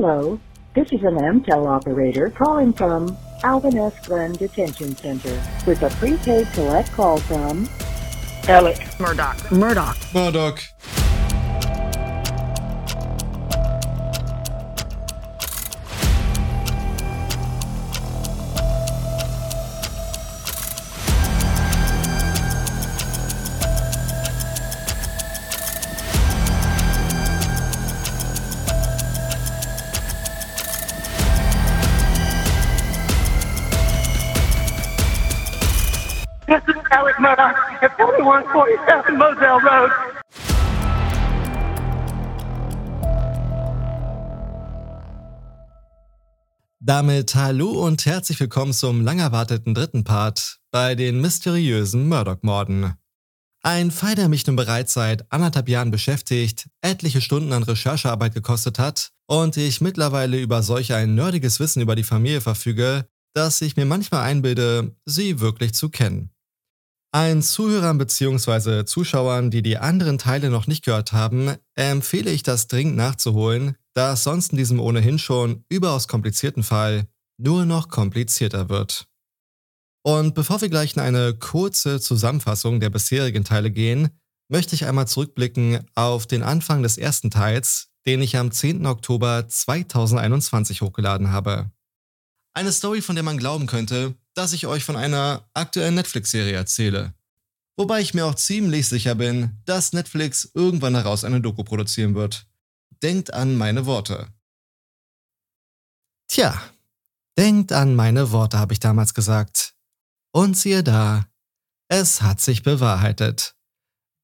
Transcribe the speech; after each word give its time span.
Hello, 0.00 0.38
this 0.76 0.92
is 0.92 1.02
an 1.02 1.16
MTEL 1.16 1.66
operator 1.66 2.30
calling 2.30 2.72
from 2.72 3.16
Alvin 3.42 3.76
S. 3.76 4.06
Glenn 4.06 4.30
Detention 4.30 4.94
Center 4.94 5.42
with 5.66 5.82
a 5.82 5.90
prepaid 5.96 6.46
collect 6.52 6.92
call 6.92 7.18
from 7.18 7.68
Alec. 8.46 8.78
Murdoch. 9.00 9.50
Murdoch. 9.50 9.96
Murdoch. 10.14 10.62
41 38.28 39.16
Moselle 39.16 39.58
Road. 39.62 39.90
Damit 46.78 47.34
hallo 47.34 47.70
und 47.86 48.04
herzlich 48.04 48.38
willkommen 48.38 48.74
zum 48.74 49.02
lang 49.02 49.18
erwarteten 49.18 49.74
dritten 49.74 50.04
Part 50.04 50.58
bei 50.70 50.94
den 50.94 51.22
mysteriösen 51.22 52.06
Murdoch-Morden. 52.06 52.94
Ein 53.62 53.90
Fall, 53.90 54.14
der 54.14 54.28
mich 54.28 54.46
nun 54.46 54.56
bereits 54.56 54.92
seit 54.92 55.30
anderthalb 55.32 55.70
Jahren 55.70 55.90
beschäftigt, 55.90 56.68
etliche 56.82 57.22
Stunden 57.22 57.54
an 57.54 57.62
Recherchearbeit 57.62 58.34
gekostet 58.34 58.78
hat 58.78 59.10
und 59.26 59.56
ich 59.56 59.80
mittlerweile 59.80 60.38
über 60.38 60.62
solch 60.62 60.92
ein 60.92 61.14
nerdiges 61.14 61.60
Wissen 61.60 61.80
über 61.80 61.96
die 61.96 62.04
Familie 62.04 62.42
verfüge, 62.42 63.08
dass 63.32 63.62
ich 63.62 63.76
mir 63.76 63.86
manchmal 63.86 64.24
einbilde, 64.24 64.94
sie 65.06 65.40
wirklich 65.40 65.72
zu 65.72 65.88
kennen. 65.88 66.30
Allen 67.10 67.42
Zuhörern 67.42 67.96
bzw. 67.96 68.84
Zuschauern, 68.84 69.50
die 69.50 69.62
die 69.62 69.78
anderen 69.78 70.18
Teile 70.18 70.50
noch 70.50 70.66
nicht 70.66 70.84
gehört 70.84 71.12
haben, 71.12 71.54
empfehle 71.74 72.30
ich 72.30 72.42
das 72.42 72.68
dringend 72.68 72.96
nachzuholen, 72.96 73.76
da 73.94 74.12
es 74.12 74.24
sonst 74.24 74.52
in 74.52 74.58
diesem 74.58 74.78
ohnehin 74.78 75.18
schon 75.18 75.64
überaus 75.70 76.06
komplizierten 76.06 76.62
Fall 76.62 77.06
nur 77.38 77.64
noch 77.64 77.88
komplizierter 77.88 78.68
wird. 78.68 79.06
Und 80.04 80.34
bevor 80.34 80.60
wir 80.60 80.68
gleich 80.68 80.96
in 80.96 81.02
eine 81.02 81.34
kurze 81.34 81.98
Zusammenfassung 81.98 82.78
der 82.78 82.90
bisherigen 82.90 83.44
Teile 83.44 83.70
gehen, 83.70 84.10
möchte 84.50 84.74
ich 84.74 84.84
einmal 84.84 85.08
zurückblicken 85.08 85.86
auf 85.94 86.26
den 86.26 86.42
Anfang 86.42 86.82
des 86.82 86.98
ersten 86.98 87.30
Teils, 87.30 87.88
den 88.06 88.20
ich 88.20 88.36
am 88.36 88.50
10. 88.50 88.86
Oktober 88.86 89.48
2021 89.48 90.82
hochgeladen 90.82 91.30
habe. 91.30 91.70
Eine 92.54 92.72
Story, 92.72 93.02
von 93.02 93.14
der 93.14 93.22
man 93.22 93.38
glauben 93.38 93.66
könnte, 93.66 94.14
dass 94.38 94.52
ich 94.52 94.68
euch 94.68 94.84
von 94.84 94.94
einer 94.94 95.50
aktuellen 95.52 95.96
Netflix-Serie 95.96 96.54
erzähle. 96.54 97.12
Wobei 97.76 98.00
ich 98.00 98.14
mir 98.14 98.24
auch 98.24 98.36
ziemlich 98.36 98.88
sicher 98.88 99.16
bin, 99.16 99.58
dass 99.64 99.92
Netflix 99.92 100.48
irgendwann 100.54 100.94
daraus 100.94 101.24
eine 101.24 101.40
Doku 101.40 101.64
produzieren 101.64 102.14
wird. 102.14 102.46
Denkt 103.02 103.34
an 103.34 103.56
meine 103.56 103.84
Worte. 103.84 104.28
Tja, 106.28 106.62
denkt 107.36 107.72
an 107.72 107.96
meine 107.96 108.30
Worte, 108.30 108.58
habe 108.60 108.72
ich 108.72 108.80
damals 108.80 109.12
gesagt. 109.12 109.74
Und 110.32 110.56
siehe 110.56 110.84
da, 110.84 111.26
es 111.88 112.22
hat 112.22 112.40
sich 112.40 112.62
bewahrheitet. 112.62 113.56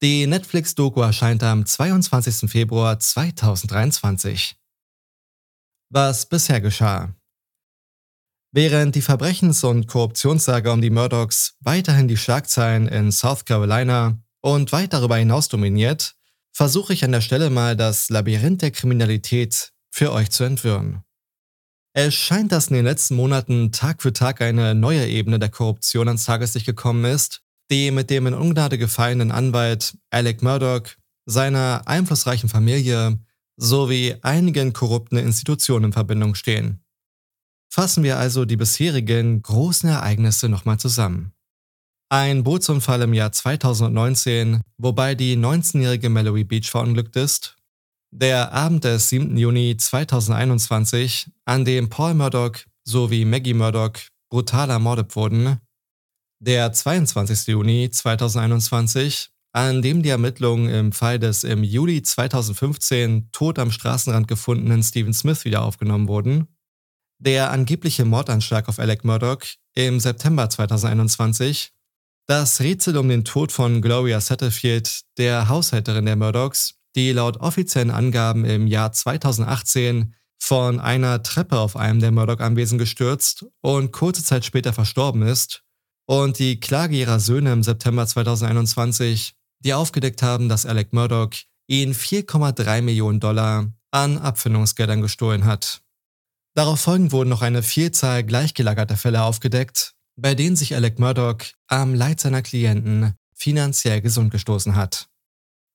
Die 0.01 0.27
Netflix-Doku 0.27 1.01
erscheint 1.01 1.43
am 1.43 1.65
22. 1.65 2.49
Februar 2.49 2.99
2023. 2.99 4.55
Was 5.89 6.25
bisher 6.29 6.61
geschah. 6.61 7.13
Während 8.57 8.95
die 8.95 9.01
Verbrechens- 9.01 9.65
und 9.65 9.85
Korruptionssage 9.85 10.71
um 10.71 10.79
die 10.79 10.89
Murdochs 10.89 11.57
weiterhin 11.59 12.07
die 12.07 12.15
Schlagzeilen 12.15 12.87
in 12.87 13.11
South 13.11 13.43
Carolina 13.43 14.17
und 14.39 14.71
weit 14.71 14.93
darüber 14.93 15.17
hinaus 15.17 15.49
dominiert, 15.49 16.15
versuche 16.53 16.93
ich 16.93 17.03
an 17.03 17.11
der 17.11 17.19
Stelle 17.19 17.49
mal 17.49 17.75
das 17.75 18.09
Labyrinth 18.09 18.61
der 18.61 18.71
Kriminalität 18.71 19.73
für 19.91 20.13
euch 20.13 20.29
zu 20.31 20.45
entwirren. 20.45 21.03
Es 21.91 22.15
scheint, 22.15 22.53
dass 22.53 22.69
in 22.69 22.75
den 22.75 22.85
letzten 22.85 23.17
Monaten 23.17 23.73
Tag 23.73 24.01
für 24.01 24.13
Tag 24.13 24.39
eine 24.39 24.73
neue 24.73 25.05
Ebene 25.05 25.37
der 25.37 25.49
Korruption 25.49 26.07
ans 26.07 26.23
Tageslicht 26.23 26.65
gekommen 26.65 27.03
ist, 27.03 27.41
die 27.69 27.91
mit 27.91 28.09
dem 28.09 28.25
in 28.25 28.33
Ungnade 28.33 28.77
gefallenen 28.77 29.33
Anwalt 29.33 29.97
Alec 30.11 30.41
Murdoch, 30.41 30.95
seiner 31.25 31.81
einflussreichen 31.87 32.47
Familie 32.47 33.19
sowie 33.57 34.15
einigen 34.21 34.71
korrupten 34.71 35.17
Institutionen 35.17 35.87
in 35.87 35.93
Verbindung 35.93 36.35
stehen. 36.35 36.84
Fassen 37.75 38.05
wir 38.05 38.17
also 38.17 38.45
die 38.45 38.55
bisherigen 38.55 39.41
großen 39.41 39.89
Ereignisse 39.89 40.47
nochmal 40.47 40.79
zusammen. 40.79 41.33
Ein 42.07 42.45
Bootsunfall 42.45 43.01
im 43.01 43.13
Jahr 43.13 43.33
2019, 43.33 44.61
wobei 44.77 45.13
die 45.13 45.35
19-jährige 45.35 46.07
Mallory 46.07 46.45
Beach 46.45 46.71
verunglückt 46.71 47.17
ist. 47.17 47.57
Der 48.11 48.53
Abend 48.53 48.85
des 48.85 49.09
7. 49.09 49.35
Juni 49.35 49.75
2021, 49.75 51.29
an 51.43 51.65
dem 51.65 51.89
Paul 51.89 52.13
Murdoch 52.13 52.59
sowie 52.85 53.25
Maggie 53.25 53.53
Murdoch 53.53 53.99
brutal 54.29 54.69
ermordet 54.69 55.13
wurden. 55.17 55.59
Der 56.39 56.71
22. 56.71 57.47
Juni 57.47 57.89
2021, 57.89 59.31
an 59.51 59.81
dem 59.81 60.01
die 60.01 60.09
Ermittlungen 60.11 60.69
im 60.69 60.91
Fall 60.93 61.19
des 61.19 61.43
im 61.43 61.61
Juli 61.61 62.01
2015 62.01 63.31
tot 63.33 63.59
am 63.59 63.69
Straßenrand 63.69 64.29
gefundenen 64.29 64.81
Stephen 64.81 65.13
Smith 65.13 65.43
wieder 65.43 65.63
aufgenommen 65.63 66.07
wurden 66.07 66.47
der 67.19 67.51
angebliche 67.51 68.05
Mordanschlag 68.05 68.67
auf 68.67 68.79
Alec 68.79 69.03
Murdoch 69.03 69.43
im 69.73 69.99
September 69.99 70.49
2021, 70.49 71.71
das 72.27 72.59
Rätsel 72.59 72.97
um 72.97 73.09
den 73.09 73.23
Tod 73.23 73.51
von 73.51 73.81
Gloria 73.81 74.19
Satterfield, 74.19 75.01
der 75.17 75.47
Haushälterin 75.47 76.05
der 76.05 76.15
Murdochs, 76.15 76.75
die 76.95 77.11
laut 77.11 77.37
offiziellen 77.37 77.91
Angaben 77.91 78.45
im 78.45 78.67
Jahr 78.67 78.91
2018 78.91 80.15
von 80.39 80.79
einer 80.79 81.23
Treppe 81.23 81.59
auf 81.59 81.75
einem 81.75 81.99
der 81.99 82.11
Murdoch-Anwesen 82.11 82.77
gestürzt 82.77 83.45
und 83.61 83.91
kurze 83.91 84.23
Zeit 84.23 84.45
später 84.45 84.73
verstorben 84.73 85.21
ist, 85.21 85.65
und 86.07 86.37
die 86.39 86.59
Klage 86.59 86.95
ihrer 86.95 87.19
Söhne 87.19 87.51
im 87.51 87.63
September 87.63 88.05
2021, 88.05 89.35
die 89.59 89.73
aufgedeckt 89.73 90.21
haben, 90.21 90.49
dass 90.49 90.65
Alec 90.65 90.93
Murdoch 90.93 91.31
ihnen 91.67 91.93
4,3 91.93 92.81
Millionen 92.83 93.19
Dollar 93.19 93.71
an 93.91 94.17
Abfindungsgeldern 94.17 95.01
gestohlen 95.01 95.45
hat. 95.45 95.81
Darauf 96.55 96.79
folgend 96.79 97.11
wurden 97.11 97.29
noch 97.29 97.41
eine 97.41 97.61
Vielzahl 97.61 98.23
gleichgelagerter 98.23 98.95
Fälle 98.95 99.23
aufgedeckt, 99.23 99.93
bei 100.15 100.35
denen 100.35 100.55
sich 100.55 100.73
Alec 100.73 100.99
Murdoch 100.99 101.39
am 101.67 101.93
Leid 101.93 102.21
seiner 102.21 102.41
Klienten 102.41 103.13
finanziell 103.33 103.99
gesund 104.01 104.31
gestoßen 104.31 104.75
hat. 104.75 105.09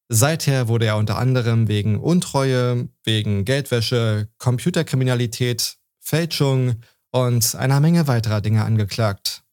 Seither 0.09 0.69
wurde 0.69 0.87
er 0.87 0.97
unter 0.97 1.19
anderem 1.19 1.69
wegen 1.69 2.01
Untreue, 2.01 2.89
wegen 3.05 3.45
Geldwäsche, 3.45 4.29
Computerkriminalität, 4.39 5.77
Fälschung 6.01 6.77
und 7.13 7.55
einer 7.55 7.79
Menge 7.81 8.09
weiterer 8.09 8.41
Dinge 8.41 8.65
angeklagt. 8.65 9.45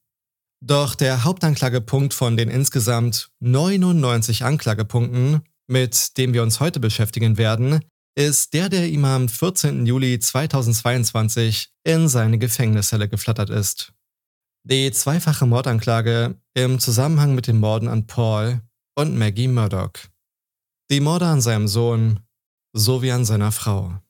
Doch 0.60 0.94
der 0.94 1.24
Hauptanklagepunkt 1.24 2.14
von 2.14 2.36
den 2.36 2.48
insgesamt 2.48 3.30
99 3.40 4.44
Anklagepunkten, 4.44 5.42
mit 5.66 6.16
dem 6.16 6.32
wir 6.32 6.42
uns 6.42 6.58
heute 6.58 6.80
beschäftigen 6.80 7.36
werden, 7.36 7.84
ist 8.18 8.52
der, 8.52 8.68
der 8.68 8.88
ihm 8.88 9.04
am 9.04 9.28
14. 9.28 9.86
Juli 9.86 10.18
2022 10.18 11.72
in 11.84 12.08
seine 12.08 12.36
Gefängniszelle 12.38 13.08
geflattert 13.08 13.48
ist. 13.48 13.92
Die 14.64 14.90
zweifache 14.90 15.46
Mordanklage 15.46 16.34
im 16.54 16.80
Zusammenhang 16.80 17.36
mit 17.36 17.46
den 17.46 17.58
Morden 17.60 17.86
an 17.86 18.08
Paul 18.08 18.60
und 18.96 19.16
Maggie 19.16 19.46
Murdoch. 19.46 19.92
Die 20.90 20.98
Morde 20.98 21.26
an 21.26 21.40
seinem 21.40 21.68
Sohn 21.68 22.18
sowie 22.72 23.12
an 23.12 23.24
seiner 23.24 23.52
Frau. 23.52 24.02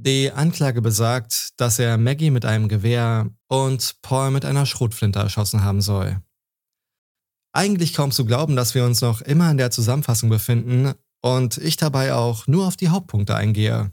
Die 0.00 0.32
Anklage 0.32 0.80
besagt, 0.80 1.50
dass 1.58 1.78
er 1.78 1.98
Maggie 1.98 2.30
mit 2.30 2.46
einem 2.46 2.68
Gewehr 2.68 3.28
und 3.48 3.96
Paul 4.00 4.30
mit 4.30 4.46
einer 4.46 4.64
Schrotflinte 4.64 5.18
erschossen 5.18 5.62
haben 5.62 5.82
soll. 5.82 6.18
Eigentlich 7.52 7.92
kaum 7.92 8.10
zu 8.10 8.24
glauben, 8.24 8.56
dass 8.56 8.74
wir 8.74 8.86
uns 8.86 9.02
noch 9.02 9.20
immer 9.20 9.50
in 9.50 9.58
der 9.58 9.70
Zusammenfassung 9.70 10.30
befinden, 10.30 10.94
und 11.24 11.56
ich 11.56 11.78
dabei 11.78 12.12
auch 12.12 12.46
nur 12.46 12.66
auf 12.66 12.76
die 12.76 12.90
Hauptpunkte 12.90 13.34
eingehe. 13.34 13.90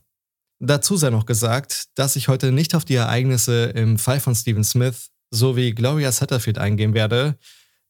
Dazu 0.60 0.98
sei 0.98 1.12
noch 1.12 1.26
gesagt, 1.26 1.86
dass 1.96 2.18
ich 2.18 2.28
heute 2.28 2.52
nicht 2.52 2.76
auf 2.76 2.84
die 2.84 2.96
Ereignisse 2.96 3.68
im 3.68 3.98
Fall 3.98 4.20
von 4.20 4.36
Stephen 4.36 4.66
Smith 4.66 5.12
sowie 5.34 5.72
Gloria 5.72 6.12
Satterfield 6.12 6.58
eingehen 6.58 6.94
werde. 6.94 7.38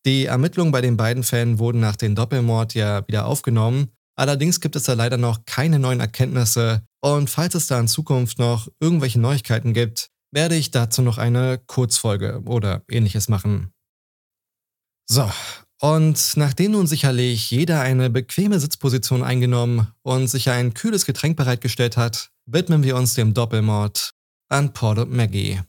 Die 0.06 0.26
Ermittlungen 0.26 0.72
bei 0.72 0.82
den 0.82 0.96
beiden 0.96 1.24
Fällen 1.24 1.58
wurden 1.58 1.80
nach 1.80 1.96
dem 1.96 2.14
Doppelmord 2.14 2.76
ja 2.76 3.06
wieder 3.08 3.26
aufgenommen. 3.26 3.90
Allerdings 4.16 4.60
gibt 4.62 4.76
es 4.76 4.84
da 4.84 4.94
leider 4.94 5.18
noch 5.18 5.44
keine 5.46 5.80
neuen 5.80 6.02
Erkenntnisse 6.02 6.84
und 7.00 7.28
falls 7.32 7.56
es 7.56 7.66
da 7.66 7.80
in 7.80 7.88
Zukunft 7.88 8.38
noch 8.38 8.68
irgendwelche 8.80 9.20
Neuigkeiten 9.20 9.74
gibt, 9.74 10.12
werde 10.32 10.56
ich 10.56 10.70
dazu 10.70 11.02
noch 11.02 11.18
eine 11.18 11.58
Kurzfolge 11.66 12.44
oder 12.46 12.84
ähnliches 12.92 13.28
machen. 13.28 13.74
So, 15.10 15.30
und 15.82 16.38
nachdem 16.38 16.74
nun 16.74 16.86
sicherlich 16.86 17.50
jeder 17.50 17.82
eine 17.82 18.12
bequeme 18.12 18.60
Sitzposition 18.60 19.24
eingenommen 19.24 19.88
und 20.04 20.28
sich 20.28 20.52
ein 20.52 20.76
kühles 20.76 21.06
Getränk 21.06 21.38
bereitgestellt 21.38 21.98
hat, 21.98 22.30
widmen 22.46 22.84
wir 22.84 22.96
uns 22.96 23.16
dem 23.16 23.34
Doppelmord 23.34 24.12
an 24.50 24.74
Paul 24.74 25.00
und 25.00 25.12
Maggie, 25.12 25.60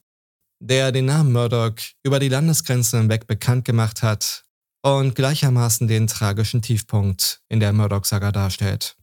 der 0.61 0.93
den 0.93 1.07
Namen 1.07 1.33
Murdoch 1.33 1.77
über 2.03 2.19
die 2.19 2.29
Landesgrenzen 2.29 3.01
hinweg 3.01 3.27
bekannt 3.27 3.65
gemacht 3.65 4.03
hat 4.03 4.45
und 4.83 5.15
gleichermaßen 5.15 5.89
den 5.89 6.09
tragischen 6.09 6.61
Tiefpunkt 6.61 7.41
in 7.49 7.59
der 7.59 7.73
Murdoch-Saga 7.73 8.33
darstellt. 8.33 8.97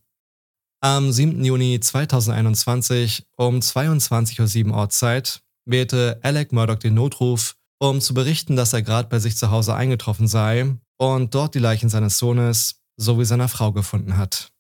Am 0.82 1.12
7. 1.12 1.44
Juni 1.44 1.80
2021 1.80 3.26
um 3.36 3.62
22.07 3.62 4.70
Uhr 4.70 4.76
Ortszeit 4.76 5.42
wählte 5.66 6.20
Alec 6.22 6.52
Murdoch 6.52 6.78
den 6.78 6.94
Notruf, 6.94 7.56
um 7.80 8.00
zu 8.00 8.14
berichten, 8.14 8.56
dass 8.56 8.74
er 8.74 8.84
gerade 8.84 9.10
bei 9.10 9.18
sich 9.18 9.38
zu 9.38 9.50
Hause 9.50 9.74
eingetroffen 9.74 10.28
sei 10.28 10.78
und 11.00 11.34
dort 11.34 11.56
die 11.56 11.60
Leichen 11.60 11.90
seines 11.90 12.18
Sohnes 12.18 12.82
sowie 12.98 13.26
seiner 13.26 13.48
Frau 13.48 13.72
gefunden 13.72 14.18
hat. 14.18 14.52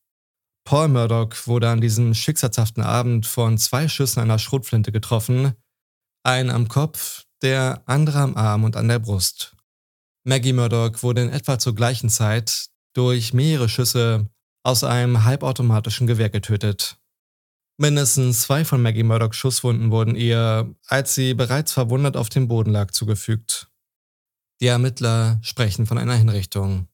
Paul 0.66 0.88
Murdoch 0.88 1.36
wurde 1.46 1.70
an 1.70 1.82
diesem 1.82 2.14
schicksalshaften 2.14 2.84
Abend 2.84 3.26
von 3.26 3.58
zwei 3.58 3.88
Schüssen 3.88 4.22
einer 4.22 4.40
Schrotflinte 4.40 4.92
getroffen, 4.92 5.54
ein 6.24 6.50
am 6.50 6.68
Kopf, 6.68 7.26
der 7.42 7.82
andere 7.86 8.20
am 8.20 8.36
Arm 8.36 8.64
und 8.64 8.78
an 8.78 8.88
der 8.88 9.00
Brust. 9.00 9.56
Maggie 10.26 10.54
Murdoch 10.54 11.02
wurde 11.02 11.24
in 11.24 11.30
etwa 11.30 11.60
zur 11.60 11.76
gleichen 11.76 12.10
Zeit 12.10 12.68
durch 12.94 13.34
mehrere 13.34 13.70
Schüsse 13.70 14.30
aus 14.64 14.84
einem 14.84 15.24
halbautomatischen 15.24 16.08
Gewehr 16.08 16.30
getötet. 16.30 16.98
Mindestens 17.78 18.42
zwei 18.42 18.66
von 18.66 18.82
Maggie 18.82 19.04
Murdochs 19.04 19.38
Schusswunden 19.38 19.90
wurden 19.90 20.16
ihr, 20.16 20.76
als 20.88 21.16
sie 21.16 21.34
bereits 21.34 21.72
verwundet 21.72 22.18
auf 22.18 22.30
dem 22.30 22.48
Boden 22.48 22.72
lag, 22.72 22.92
zugefügt. 22.92 23.69
Die 24.62 24.68
Ermittler 24.68 25.40
sprechen 25.42 25.86
von 25.86 25.98
einer 25.98 26.16
Hinrichtung. 26.16 26.88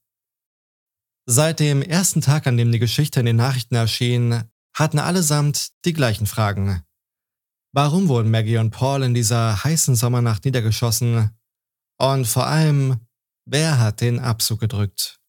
Seit 1.27 1.59
dem 1.59 1.81
ersten 1.81 2.21
Tag, 2.21 2.45
an 2.45 2.57
dem 2.57 2.71
die 2.71 2.79
Geschichte 2.79 3.19
in 3.19 3.25
den 3.25 3.35
Nachrichten 3.35 3.73
erschien, 3.73 4.43
hatten 4.75 4.99
allesamt 4.99 5.69
die 5.85 5.93
gleichen 5.93 6.27
Fragen. 6.27 6.83
Warum 7.73 8.07
wurden 8.07 8.29
Maggie 8.29 8.57
und 8.57 8.69
Paul 8.69 9.03
in 9.03 9.13
dieser 9.13 9.63
heißen 9.63 9.95
Sommernacht 9.95 10.45
niedergeschossen? 10.45 11.31
Und 11.97 12.27
vor 12.27 12.45
allem, 12.45 13.07
wer 13.45 13.79
hat 13.79 14.01
den 14.01 14.19
Abzug 14.19 14.59
gedrückt? 14.59 15.19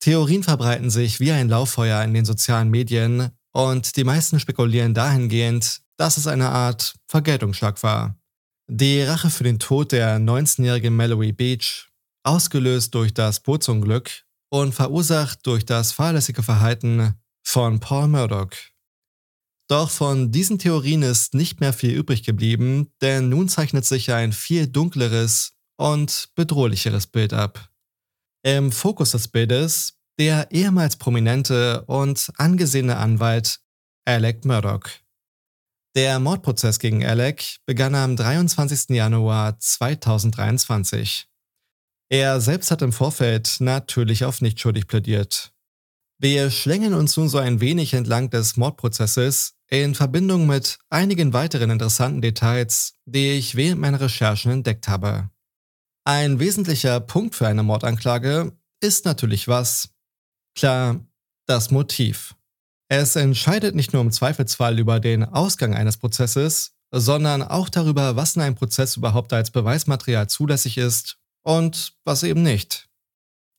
Theorien 0.00 0.42
verbreiten 0.42 0.90
sich 0.90 1.20
wie 1.20 1.32
ein 1.32 1.48
Lauffeuer 1.48 2.02
in 2.02 2.12
den 2.12 2.26
sozialen 2.26 2.68
Medien 2.68 3.30
und 3.52 3.96
die 3.96 4.04
meisten 4.04 4.38
spekulieren 4.38 4.92
dahingehend, 4.92 5.80
dass 5.96 6.18
es 6.18 6.26
eine 6.26 6.50
Art 6.50 6.94
Vergeltungsschlag 7.08 7.82
war. 7.82 8.14
Die 8.70 9.02
Rache 9.02 9.28
für 9.28 9.44
den 9.44 9.58
Tod 9.58 9.92
der 9.92 10.18
19-jährigen 10.18 10.96
Mallory 10.96 11.32
Beach, 11.32 11.88
ausgelöst 12.22 12.94
durch 12.94 13.12
das 13.12 13.40
Bootsunglück 13.40 14.24
und 14.50 14.74
verursacht 14.74 15.46
durch 15.46 15.66
das 15.66 15.92
fahrlässige 15.92 16.42
Verhalten 16.42 17.14
von 17.42 17.78
Paul 17.78 18.08
Murdoch. 18.08 18.50
Doch 19.68 19.90
von 19.90 20.32
diesen 20.32 20.58
Theorien 20.58 21.02
ist 21.02 21.34
nicht 21.34 21.60
mehr 21.60 21.72
viel 21.72 21.92
übrig 21.94 22.22
geblieben, 22.22 22.90
denn 23.02 23.28
nun 23.28 23.48
zeichnet 23.48 23.84
sich 23.84 24.12
ein 24.12 24.32
viel 24.32 24.66
dunkleres 24.66 25.52
und 25.76 26.30
bedrohlicheres 26.34 27.06
Bild 27.06 27.32
ab. 27.32 27.70
Im 28.42 28.72
Fokus 28.72 29.12
des 29.12 29.28
Bildes 29.28 29.98
der 30.18 30.50
ehemals 30.52 30.96
prominente 30.96 31.84
und 31.86 32.30
angesehene 32.36 32.96
Anwalt 32.96 33.60
Alec 34.04 34.44
Murdoch. 34.44 34.88
Der 35.96 36.18
Mordprozess 36.18 36.80
gegen 36.80 37.04
Alec 37.04 37.58
begann 37.66 37.94
am 37.94 38.16
23. 38.16 38.96
Januar 38.96 39.60
2023. 39.60 41.28
Er 42.08 42.40
selbst 42.40 42.72
hat 42.72 42.82
im 42.82 42.92
Vorfeld 42.92 43.58
natürlich 43.60 44.24
auf 44.24 44.40
nicht 44.40 44.58
schuldig 44.58 44.88
plädiert. 44.88 45.52
Wir 46.18 46.50
schlängeln 46.50 46.94
uns 46.94 47.16
nun 47.16 47.28
so 47.28 47.38
ein 47.38 47.60
wenig 47.60 47.94
entlang 47.94 48.28
des 48.28 48.56
Mordprozesses 48.56 49.54
in 49.68 49.94
Verbindung 49.94 50.48
mit 50.48 50.78
einigen 50.90 51.32
weiteren 51.32 51.70
interessanten 51.70 52.22
Details, 52.22 52.94
die 53.04 53.30
ich 53.32 53.54
während 53.54 53.80
meiner 53.80 54.00
Recherchen 54.00 54.50
entdeckt 54.50 54.88
habe. 54.88 55.30
Ein 56.04 56.40
wesentlicher 56.40 56.98
Punkt 56.98 57.36
für 57.36 57.46
eine 57.46 57.62
Mordanklage 57.62 58.52
ist 58.80 59.04
natürlich 59.04 59.46
was? 59.46 59.90
Klar, 60.56 61.06
das 61.46 61.70
Motiv. 61.70 62.34
Es 62.88 63.16
entscheidet 63.16 63.74
nicht 63.74 63.92
nur 63.92 64.02
im 64.02 64.12
Zweifelsfall 64.12 64.78
über 64.78 65.00
den 65.00 65.24
Ausgang 65.24 65.74
eines 65.74 65.96
Prozesses, 65.96 66.72
sondern 66.90 67.42
auch 67.42 67.68
darüber, 67.68 68.16
was 68.16 68.36
in 68.36 68.42
einem 68.42 68.54
Prozess 68.54 68.96
überhaupt 68.96 69.32
als 69.32 69.50
Beweismaterial 69.50 70.28
zulässig 70.28 70.78
ist 70.78 71.16
und 71.42 71.94
was 72.04 72.22
eben 72.22 72.42
nicht. 72.42 72.88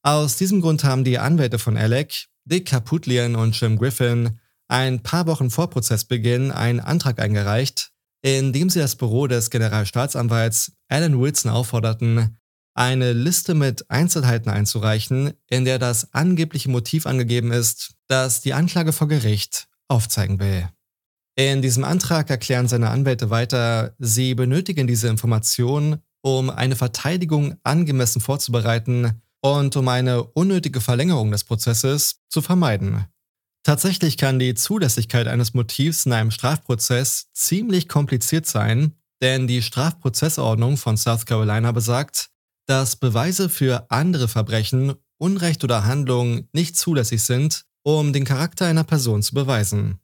Aus 0.04 0.38
diesem 0.38 0.62
Grund 0.62 0.84
haben 0.84 1.04
die 1.04 1.18
Anwälte 1.18 1.60
von 1.60 1.78
Alec, 1.78 2.28
Dick 2.46 2.68
Kaputlian 2.68 3.36
und 3.36 3.60
Jim 3.60 3.78
Griffin, 3.78 4.40
ein 4.68 5.02
paar 5.02 5.26
Wochen 5.26 5.50
vor 5.50 5.70
Prozessbeginn 5.70 6.52
einen 6.52 6.80
Antrag 6.80 7.20
eingereicht, 7.20 7.92
in 8.22 8.54
dem 8.54 8.70
sie 8.70 8.80
das 8.80 8.96
Büro 8.96 9.28
des 9.28 9.50
Generalstaatsanwalts 9.50 10.74
Alan 10.88 11.20
Wilson 11.20 11.52
aufforderten, 11.52 12.38
eine 12.76 13.14
Liste 13.14 13.56
mit 13.56 13.90
Einzelheiten 13.90 14.50
einzureichen, 14.50 15.34
in 15.50 15.66
der 15.66 15.80
das 15.80 16.14
angebliche 16.14 16.70
Motiv 16.70 17.08
angegeben 17.08 17.52
ist, 17.52 17.96
das 18.08 18.42
die 18.42 18.54
Anklage 18.54 18.94
vor 18.94 19.08
Gericht 19.08 19.68
aufzeigen 19.88 20.40
will. 20.40 20.70
In 21.38 21.62
diesem 21.62 21.84
Antrag 21.84 22.30
erklären 22.30 22.68
seine 22.68 22.90
Anwälte 22.90 23.30
weiter, 23.30 23.96
sie 23.98 24.36
benötigen 24.36 24.88
diese 24.88 25.08
Informationen, 25.08 25.98
um 26.22 26.50
eine 26.50 26.76
Verteidigung 26.76 27.56
angemessen 27.64 28.22
vorzubereiten 28.22 29.22
und 29.42 29.76
um 29.76 29.88
eine 29.88 30.24
unnötige 30.24 30.82
Verlängerung 30.82 31.32
des 31.32 31.44
Prozesses 31.44 32.22
zu 32.30 32.42
vermeiden. 32.42 33.06
Tatsächlich 33.64 34.18
kann 34.18 34.40
die 34.40 34.54
Zulässigkeit 34.54 35.28
eines 35.28 35.54
Motivs 35.54 36.06
in 36.06 36.14
einem 36.14 36.32
Strafprozess 36.32 37.28
ziemlich 37.34 37.88
kompliziert 37.88 38.46
sein, 38.46 38.94
denn 39.22 39.48
die 39.48 39.62
Strafprozessordnung 39.62 40.78
von 40.78 40.98
South 40.98 41.26
Carolina 41.26 41.72
besagt, 41.72 42.30
dass 42.66 42.96
Beweise 42.96 43.50
für 43.50 43.90
andere 43.90 44.28
Verbrechen, 44.28 44.94
Unrecht 45.18 45.64
oder 45.64 45.86
Handlungen 45.86 46.50
nicht 46.52 46.78
zulässig 46.78 47.24
sind, 47.24 47.66
um 47.84 48.14
den 48.14 48.26
Charakter 48.26 48.66
einer 48.66 48.84
Person 48.84 49.22
zu 49.22 49.34
beweisen. 49.34 50.00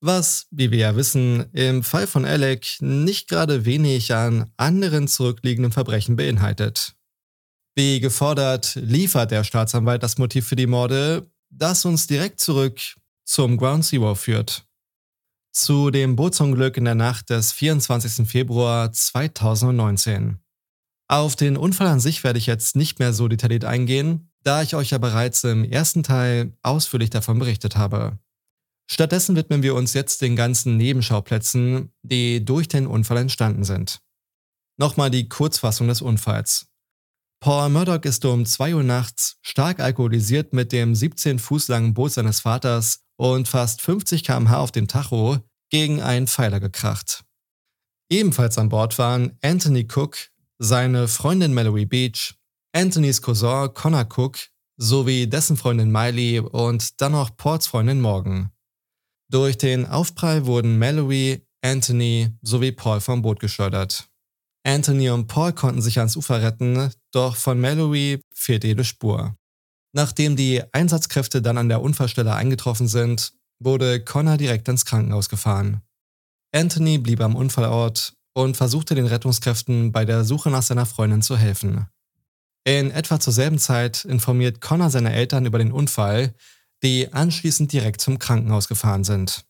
Was, 0.00 0.46
wie 0.50 0.70
wir 0.70 0.78
ja 0.78 0.96
wissen, 0.96 1.50
im 1.52 1.82
Fall 1.82 2.06
von 2.06 2.24
Alec 2.24 2.76
nicht 2.80 3.28
gerade 3.28 3.64
wenig 3.64 4.14
an 4.14 4.52
anderen 4.56 5.08
zurückliegenden 5.08 5.72
Verbrechen 5.72 6.16
beinhaltet. 6.16 6.94
Wie 7.74 8.00
gefordert, 8.00 8.74
liefert 8.76 9.30
der 9.30 9.44
Staatsanwalt 9.44 10.02
das 10.02 10.18
Motiv 10.18 10.46
für 10.46 10.56
die 10.56 10.66
Morde, 10.66 11.30
das 11.50 11.84
uns 11.84 12.06
direkt 12.06 12.40
zurück 12.40 12.80
zum 13.24 13.56
Ground 13.56 13.84
Zero 13.84 14.14
führt. 14.14 14.64
Zu 15.52 15.90
dem 15.90 16.16
Bootsunglück 16.16 16.76
in 16.76 16.84
der 16.84 16.94
Nacht 16.94 17.30
des 17.30 17.52
24. 17.52 18.28
Februar 18.28 18.92
2019. 18.92 20.38
Auf 21.08 21.36
den 21.36 21.56
Unfall 21.56 21.86
an 21.86 22.00
sich 22.00 22.24
werde 22.24 22.38
ich 22.38 22.46
jetzt 22.46 22.74
nicht 22.74 22.98
mehr 22.98 23.12
so 23.12 23.28
detailliert 23.28 23.64
eingehen, 23.64 24.30
da 24.42 24.62
ich 24.62 24.74
euch 24.74 24.90
ja 24.90 24.98
bereits 24.98 25.44
im 25.44 25.64
ersten 25.64 26.02
Teil 26.02 26.56
ausführlich 26.62 27.10
davon 27.10 27.38
berichtet 27.38 27.76
habe. 27.76 28.18
Stattdessen 28.88 29.36
widmen 29.36 29.62
wir 29.62 29.74
uns 29.74 29.94
jetzt 29.94 30.22
den 30.22 30.36
ganzen 30.36 30.76
Nebenschauplätzen, 30.76 31.92
die 32.02 32.44
durch 32.44 32.68
den 32.68 32.86
Unfall 32.86 33.18
entstanden 33.18 33.64
sind. 33.64 34.00
Nochmal 34.78 35.10
die 35.10 35.28
Kurzfassung 35.28 35.88
des 35.88 36.02
Unfalls. 36.02 36.66
Paul 37.40 37.68
Murdoch 37.68 38.02
ist 38.02 38.24
um 38.24 38.46
2 38.46 38.74
Uhr 38.74 38.82
nachts 38.82 39.38
stark 39.42 39.80
alkoholisiert 39.80 40.52
mit 40.52 40.72
dem 40.72 40.94
17 40.94 41.38
Fuß 41.38 41.68
langen 41.68 41.94
Boot 41.94 42.12
seines 42.12 42.40
Vaters 42.40 43.04
und 43.16 43.48
fast 43.48 43.80
50 43.82 44.24
km/h 44.24 44.58
auf 44.58 44.72
dem 44.72 44.88
Tacho 44.88 45.38
gegen 45.70 46.00
einen 46.00 46.26
Pfeiler 46.26 46.60
gekracht. 46.60 47.24
Ebenfalls 48.08 48.56
an 48.58 48.68
Bord 48.68 48.98
waren 48.98 49.36
Anthony 49.42 49.86
Cook, 49.92 50.16
seine 50.58 51.08
Freundin 51.08 51.54
Mallory 51.54 51.86
Beach, 51.86 52.34
Anthonys 52.72 53.20
Cousin 53.20 53.72
Connor 53.74 54.06
Cook 54.06 54.38
sowie 54.76 55.26
dessen 55.26 55.56
Freundin 55.56 55.90
Miley 55.90 56.40
und 56.40 57.00
dann 57.00 57.12
noch 57.12 57.36
Pauls 57.36 57.66
Freundin 57.66 58.00
Morgan. 58.00 58.50
Durch 59.30 59.58
den 59.58 59.86
Aufprall 59.86 60.46
wurden 60.46 60.78
Mallory, 60.78 61.46
Anthony 61.62 62.30
sowie 62.42 62.72
Paul 62.72 63.00
vom 63.00 63.22
Boot 63.22 63.40
geschleudert. 63.40 64.08
Anthony 64.64 65.10
und 65.10 65.26
Paul 65.26 65.52
konnten 65.52 65.82
sich 65.82 65.98
ans 65.98 66.16
Ufer 66.16 66.42
retten, 66.42 66.90
doch 67.12 67.36
von 67.36 67.60
Mallory 67.60 68.20
fehlt 68.34 68.64
jede 68.64 68.84
Spur. 68.84 69.36
Nachdem 69.92 70.36
die 70.36 70.62
Einsatzkräfte 70.72 71.40
dann 71.40 71.56
an 71.56 71.68
der 71.68 71.80
Unfallstelle 71.80 72.34
eingetroffen 72.34 72.88
sind, 72.88 73.32
wurde 73.58 74.04
Connor 74.04 74.36
direkt 74.36 74.68
ins 74.68 74.84
Krankenhaus 74.84 75.28
gefahren. 75.28 75.80
Anthony 76.52 76.98
blieb 76.98 77.20
am 77.20 77.34
Unfallort 77.34 78.14
und 78.36 78.54
versuchte 78.54 78.94
den 78.94 79.06
Rettungskräften 79.06 79.92
bei 79.92 80.04
der 80.04 80.22
Suche 80.22 80.50
nach 80.50 80.62
seiner 80.62 80.84
Freundin 80.84 81.22
zu 81.22 81.38
helfen. 81.38 81.86
In 82.64 82.90
etwa 82.90 83.18
zur 83.18 83.32
selben 83.32 83.58
Zeit 83.58 84.04
informiert 84.04 84.60
Connor 84.60 84.90
seine 84.90 85.14
Eltern 85.14 85.46
über 85.46 85.58
den 85.58 85.72
Unfall, 85.72 86.34
die 86.82 87.10
anschließend 87.14 87.72
direkt 87.72 88.02
zum 88.02 88.18
Krankenhaus 88.18 88.68
gefahren 88.68 89.04
sind. 89.04 89.46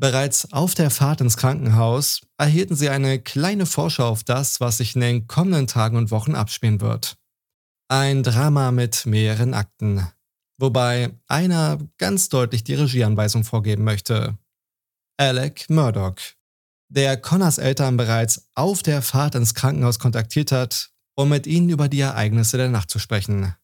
Bereits 0.00 0.52
auf 0.54 0.74
der 0.74 0.88
Fahrt 0.88 1.20
ins 1.20 1.36
Krankenhaus 1.36 2.22
erhielten 2.38 2.76
sie 2.76 2.88
eine 2.88 3.18
kleine 3.18 3.66
Vorschau 3.66 4.08
auf 4.08 4.24
das, 4.24 4.58
was 4.58 4.78
sich 4.78 4.94
in 4.94 5.02
den 5.02 5.26
kommenden 5.26 5.66
Tagen 5.66 5.98
und 5.98 6.10
Wochen 6.10 6.34
abspielen 6.34 6.80
wird. 6.80 7.18
Ein 7.88 8.22
Drama 8.22 8.70
mit 8.70 9.04
mehreren 9.04 9.52
Akten, 9.52 10.08
wobei 10.56 11.10
einer 11.26 11.78
ganz 11.98 12.30
deutlich 12.30 12.64
die 12.64 12.74
Regieanweisung 12.74 13.44
vorgeben 13.44 13.84
möchte. 13.84 14.38
Alec 15.18 15.68
Murdoch, 15.68 16.14
der 16.88 17.16
Connors 17.16 17.58
Eltern 17.58 17.96
bereits 17.96 18.48
auf 18.54 18.82
der 18.82 19.02
Fahrt 19.02 19.34
ins 19.34 19.54
Krankenhaus 19.54 19.98
kontaktiert 19.98 20.52
hat, 20.52 20.90
um 21.14 21.28
mit 21.28 21.46
ihnen 21.46 21.68
über 21.68 21.88
die 21.88 22.00
Ereignisse 22.00 22.56
der 22.56 22.68
Nacht 22.68 22.90
zu 22.90 22.98
sprechen. 22.98 23.54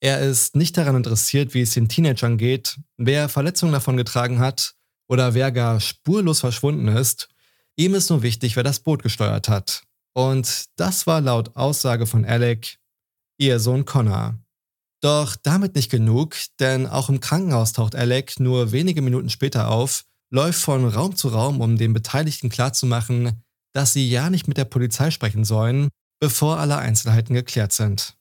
Er 0.00 0.20
ist 0.20 0.56
nicht 0.56 0.76
daran 0.76 0.96
interessiert, 0.96 1.54
wie 1.54 1.62
es 1.62 1.72
den 1.72 1.88
Teenagern 1.88 2.36
geht, 2.36 2.78
wer 2.96 3.28
Verletzungen 3.28 3.72
davon 3.72 3.96
getragen 3.96 4.38
hat 4.38 4.74
oder 5.08 5.34
wer 5.34 5.52
gar 5.52 5.80
spurlos 5.80 6.40
verschwunden 6.40 6.88
ist. 6.88 7.28
Ihm 7.76 7.94
ist 7.94 8.10
nur 8.10 8.22
wichtig, 8.22 8.56
wer 8.56 8.62
das 8.62 8.80
Boot 8.80 9.02
gesteuert 9.02 9.48
hat. 9.48 9.82
Und 10.12 10.66
das 10.76 11.06
war 11.06 11.20
laut 11.20 11.56
Aussage 11.56 12.06
von 12.06 12.24
Alec 12.24 12.78
ihr 13.38 13.58
Sohn 13.58 13.84
Connor. 13.84 14.38
Doch 15.00 15.36
damit 15.36 15.74
nicht 15.74 15.90
genug, 15.90 16.36
denn 16.60 16.86
auch 16.86 17.08
im 17.08 17.20
Krankenhaus 17.20 17.72
taucht 17.72 17.94
Alec 17.94 18.38
nur 18.40 18.72
wenige 18.72 19.02
Minuten 19.02 19.28
später 19.28 19.68
auf, 19.68 20.04
läuft 20.34 20.60
von 20.60 20.84
Raum 20.88 21.14
zu 21.14 21.28
Raum, 21.28 21.60
um 21.60 21.78
den 21.78 21.92
Beteiligten 21.92 22.48
klarzumachen, 22.48 23.44
dass 23.72 23.92
sie 23.92 24.10
ja 24.10 24.30
nicht 24.30 24.48
mit 24.48 24.56
der 24.56 24.64
Polizei 24.64 25.12
sprechen 25.12 25.44
sollen, 25.44 25.90
bevor 26.20 26.58
alle 26.58 26.76
Einzelheiten 26.76 27.34
geklärt 27.34 27.72
sind. 27.72 28.16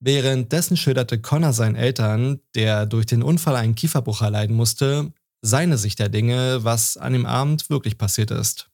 Währenddessen 0.00 0.78
schilderte 0.78 1.20
Connor 1.20 1.52
seinen 1.52 1.76
Eltern, 1.76 2.40
der 2.54 2.86
durch 2.86 3.04
den 3.04 3.22
Unfall 3.22 3.56
einen 3.56 3.74
Kieferbruch 3.74 4.22
erleiden 4.22 4.56
musste, 4.56 5.12
seine 5.42 5.76
Sicht 5.76 5.98
der 5.98 6.08
Dinge, 6.08 6.64
was 6.64 6.96
an 6.96 7.12
dem 7.12 7.26
Abend 7.26 7.68
wirklich 7.68 7.98
passiert 7.98 8.30
ist. 8.30 8.70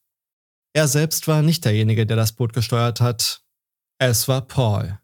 Er 0.72 0.86
selbst 0.86 1.26
war 1.26 1.42
nicht 1.42 1.64
derjenige, 1.64 2.06
der 2.06 2.16
das 2.16 2.32
Boot 2.32 2.52
gesteuert 2.52 3.00
hat. 3.00 3.42
Es 3.98 4.28
war 4.28 4.42
Paul. 4.42 5.00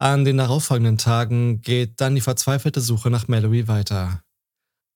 An 0.00 0.24
den 0.24 0.38
darauffolgenden 0.38 0.98
Tagen 0.98 1.60
geht 1.60 2.00
dann 2.00 2.16
die 2.16 2.20
verzweifelte 2.20 2.80
Suche 2.80 3.10
nach 3.10 3.28
Mallory 3.28 3.68
weiter. 3.68 4.24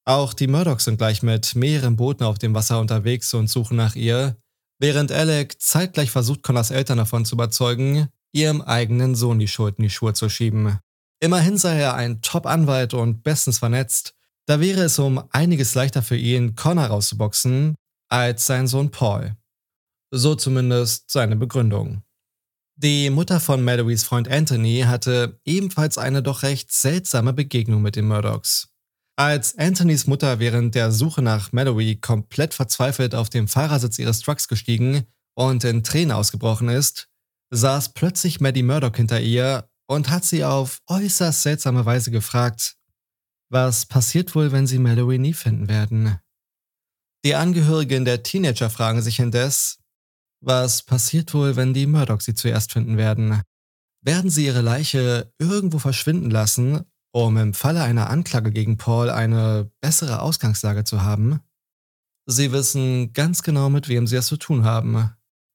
Auch 0.07 0.35
die 0.35 0.49
Murdochs 0.49 0.85
sind 0.85 0.99
gleich 0.99 1.23
mit 1.23 1.55
mehreren 1.55 1.97
Booten 1.97 2.25
auf 2.25 2.39
dem 2.39 2.55
Wasser 2.55 2.79
unterwegs 2.81 3.33
und 3.33 3.49
suchen 3.49 3.77
nach 3.77 3.95
ihr, 3.95 4.37
während 4.79 5.11
Alec 5.11 5.61
zeitgleich 5.61 6.11
versucht, 6.11 6.43
Connors 6.43 6.71
Eltern 6.71 6.99
davon 6.99 7.25
zu 7.25 7.37
überzeugen, 7.37 8.09
ihrem 8.33 8.61
eigenen 8.61 9.15
Sohn 9.15 9.39
die 9.39 9.49
Schuld 9.49 9.79
in 9.79 9.85
die 9.85 9.91
Schuhe 9.91 10.13
zu 10.13 10.29
schieben. 10.29 10.79
Immerhin 11.21 11.57
sei 11.57 11.79
er 11.79 11.95
ein 11.95 12.21
Top-Anwalt 12.21 12.93
und 12.93 13.23
bestens 13.23 13.59
vernetzt, 13.59 14.15
da 14.47 14.61
wäre 14.61 14.83
es 14.83 14.99
um 14.99 15.25
einiges 15.31 15.75
leichter 15.75 16.03
für 16.03 16.17
ihn, 16.17 16.55
Connor 16.55 16.87
rauszuboxen, 16.87 17.77
als 18.11 18.45
sein 18.45 18.67
Sohn 18.67 18.91
Paul. 18.91 19.37
So 20.11 20.35
zumindest 20.35 21.11
seine 21.11 21.37
Begründung. 21.37 22.03
Die 22.77 23.09
Mutter 23.09 23.41
von 23.41 23.65
Mallorys 23.65 24.05
Freund 24.05 24.29
Anthony 24.29 24.83
hatte 24.87 25.41
ebenfalls 25.45 25.97
eine 25.97 26.23
doch 26.23 26.43
recht 26.43 26.73
seltsame 26.73 27.33
Begegnung 27.33 27.81
mit 27.81 27.97
den 27.97 28.07
Murdochs. 28.07 28.74
Als 29.17 29.57
Anthonys 29.59 30.09
Mutter 30.09 30.41
während 30.41 30.75
der 30.75 30.91
Suche 30.91 31.23
nach 31.23 31.53
Mallory 31.53 31.97
komplett 31.97 32.53
verzweifelt 32.53 33.15
auf 33.15 33.31
dem 33.31 33.47
Fahrersitz 33.47 34.01
ihres 34.01 34.21
Trucks 34.21 34.49
gestiegen 34.49 35.07
und 35.35 35.63
in 35.63 35.85
Tränen 35.85 36.11
ausgebrochen 36.11 36.69
ist, 36.69 37.09
saß 37.51 37.95
plötzlich 37.95 38.41
Maddie 38.41 38.65
Murdoch 38.65 38.97
hinter 38.97 39.21
ihr 39.21 39.69
und 39.87 40.11
hat 40.11 40.25
sie 40.25 40.45
auf 40.45 40.81
äußerst 40.89 41.43
seltsame 41.43 41.87
Weise 41.87 42.11
gefragt, 42.11 42.77
was 43.51 43.87
passiert 43.87 44.35
wohl, 44.35 44.51
wenn 44.51 44.67
sie 44.67 44.81
Mallory 44.81 45.19
nie 45.19 45.35
finden 45.35 45.69
werden? 45.69 46.19
Die 47.25 47.37
Angehörigen 47.37 48.05
der 48.05 48.25
Teenager 48.25 48.69
fragen 48.69 49.01
sich 49.01 49.21
indes, 49.21 49.79
was 50.41 50.83
passiert 50.83 51.33
wohl, 51.35 51.55
wenn 51.55 51.73
die 51.73 51.87
Murdoch 51.87 52.21
sie 52.21 52.35
zuerst 52.35 52.73
finden 52.73 52.97
werden? 52.97 53.43
Werden 54.03 54.29
sie 54.29 54.45
ihre 54.45 54.61
Leiche 54.61 55.33
irgendwo 55.39 55.79
verschwinden 55.79 56.31
lassen 56.31 56.85
um 57.15 57.37
im 57.37 57.55
Falle 57.55 57.83
einer 57.83 58.11
Anklage 58.11 58.51
gegen 58.51 58.77
Paul 58.77 59.09
eine 59.09 59.71
bessere 59.81 60.21
Ausgangslage 60.21 60.83
zu 60.83 61.03
haben? 61.03 61.41
Sie 62.27 62.51
wissen 62.51 63.13
ganz 63.13 63.45
genau, 63.45 63.71
mit 63.71 63.89
wem 63.89 64.09
sie 64.09 64.17
es 64.17 64.27
zu 64.27 64.37
tun 64.37 64.65
haben. 64.65 65.11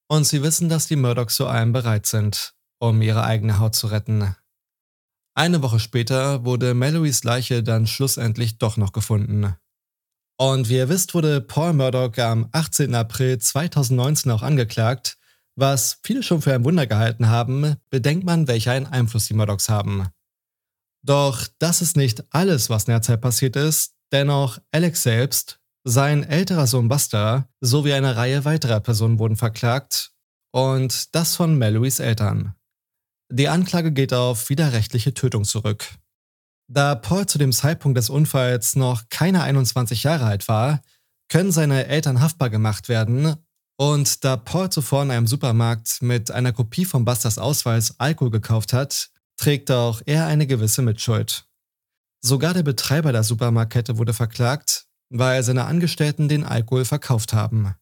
Und 0.08 0.26
sie 0.26 0.42
wissen, 0.42 0.70
dass 0.70 0.88
die 0.88 0.96
Murdochs 0.96 1.36
zu 1.36 1.48
allem 1.48 1.74
bereit 1.74 2.06
sind, 2.06 2.56
um 2.80 3.02
ihre 3.02 3.26
eigene 3.26 3.60
Haut 3.60 3.76
zu 3.76 3.88
retten. 3.88 4.36
Eine 5.36 5.62
Woche 5.62 5.80
später 5.80 6.46
wurde 6.46 6.74
Mallorys 6.74 7.26
Leiche 7.26 7.62
dann 7.62 7.88
schlussendlich 7.88 8.58
doch 8.58 8.78
noch 8.78 8.94
gefunden. 8.94 9.54
Und 10.38 10.70
wie 10.70 10.78
ihr 10.78 10.88
wisst, 10.88 11.14
wurde 11.14 11.42
Paul 11.42 11.74
Murdoch 11.74 12.18
am 12.20 12.48
18. 12.54 12.96
April 12.96 13.38
2019 13.38 14.32
auch 14.32 14.44
angeklagt, 14.44 15.18
was 15.58 16.00
viele 16.04 16.24
schon 16.24 16.42
für 16.42 16.54
ein 16.54 16.64
Wunder 16.64 16.88
gehalten 16.88 17.28
haben, 17.28 17.76
bedenkt 17.90 18.26
man, 18.26 18.48
welcher 18.48 18.72
einen 18.72 18.88
Einfluss 18.88 19.26
die 19.26 19.34
Murdochs 19.34 19.68
haben. 19.68 20.08
Doch 21.06 21.48
das 21.60 21.82
ist 21.82 21.96
nicht 21.96 22.24
alles, 22.34 22.70
was 22.70 22.84
in 22.86 22.92
der 22.92 23.02
Zeit 23.02 23.22
passiert 23.22 23.56
ist, 23.56 23.94
dennoch 24.12 24.60
Alex 24.72 25.04
selbst, 25.04 25.60
sein 25.86 26.24
älterer 26.24 26.68
Sohn 26.68 26.90
Buster 26.90 27.48
sowie 27.62 27.94
eine 27.94 28.16
Reihe 28.16 28.44
weiterer 28.46 28.80
Personen 28.80 29.18
wurden 29.18 29.38
verklagt 29.38 30.12
und 30.52 31.16
das 31.16 31.36
von 31.36 31.58
Mallorys 31.58 32.00
Eltern. 32.00 32.54
Die 33.32 33.48
Anklage 33.48 33.92
geht 33.92 34.14
auf 34.14 34.50
widerrechtliche 34.50 35.14
Tötung 35.14 35.46
zurück. 35.46 35.86
Da 36.68 36.96
Paul 36.96 37.26
zu 37.28 37.38
dem 37.38 37.52
Zeitpunkt 37.52 37.98
des 37.98 38.10
Unfalls 38.10 38.76
noch 38.76 39.04
keine 39.10 39.44
21 39.44 40.04
Jahre 40.04 40.26
alt 40.26 40.48
war, 40.48 40.82
können 41.30 41.52
seine 41.52 41.88
Eltern 41.88 42.22
haftbar 42.22 42.50
gemacht 42.50 42.90
werden 42.90 43.36
und 43.80 44.26
da 44.26 44.36
Paul 44.36 44.70
zuvor 44.70 45.04
in 45.04 45.12
einem 45.12 45.28
Supermarkt 45.28 46.02
mit 46.02 46.32
einer 46.32 46.52
Kopie 46.52 46.86
von 46.86 47.06
Busters 47.06 47.38
Ausweis 47.38 47.96
Alkohol 48.00 48.32
gekauft 48.32 48.74
hat, 48.74 49.10
trägt 49.40 49.72
auch 49.72 50.02
er 50.06 50.28
eine 50.28 50.46
gewisse 50.46 50.82
Mitschuld. 50.82 51.46
Sogar 52.22 52.54
der 52.54 52.64
Betreiber 52.64 53.14
der 53.14 53.24
Supermarktkette 53.24 53.98
wurde 53.98 54.14
verklagt, 54.14 54.86
weil 55.10 55.42
seine 55.44 55.66
Angestellten 55.66 56.28
den 56.28 56.44
Alkohol 56.44 56.84
verkauft 56.84 57.34
haben. 57.34 57.74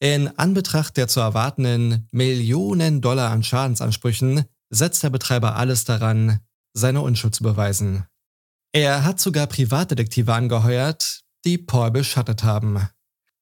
In 0.00 0.36
Anbetracht 0.36 0.96
der 0.96 1.06
zu 1.06 1.20
erwartenden 1.20 2.08
Millionen 2.10 3.00
Dollar 3.00 3.30
an 3.30 3.44
Schadensansprüchen 3.44 4.44
setzt 4.70 5.04
der 5.04 5.10
Betreiber 5.10 5.54
alles 5.54 5.84
daran, 5.84 6.40
seine 6.74 7.02
Unschuld 7.02 7.34
zu 7.34 7.44
beweisen. 7.44 8.04
Er 8.72 9.04
hat 9.04 9.20
sogar 9.20 9.46
Privatdetektive 9.46 10.34
angeheuert, 10.34 11.22
die 11.44 11.58
Paul 11.58 11.92
beschattet 11.92 12.42
haben. 12.42 12.88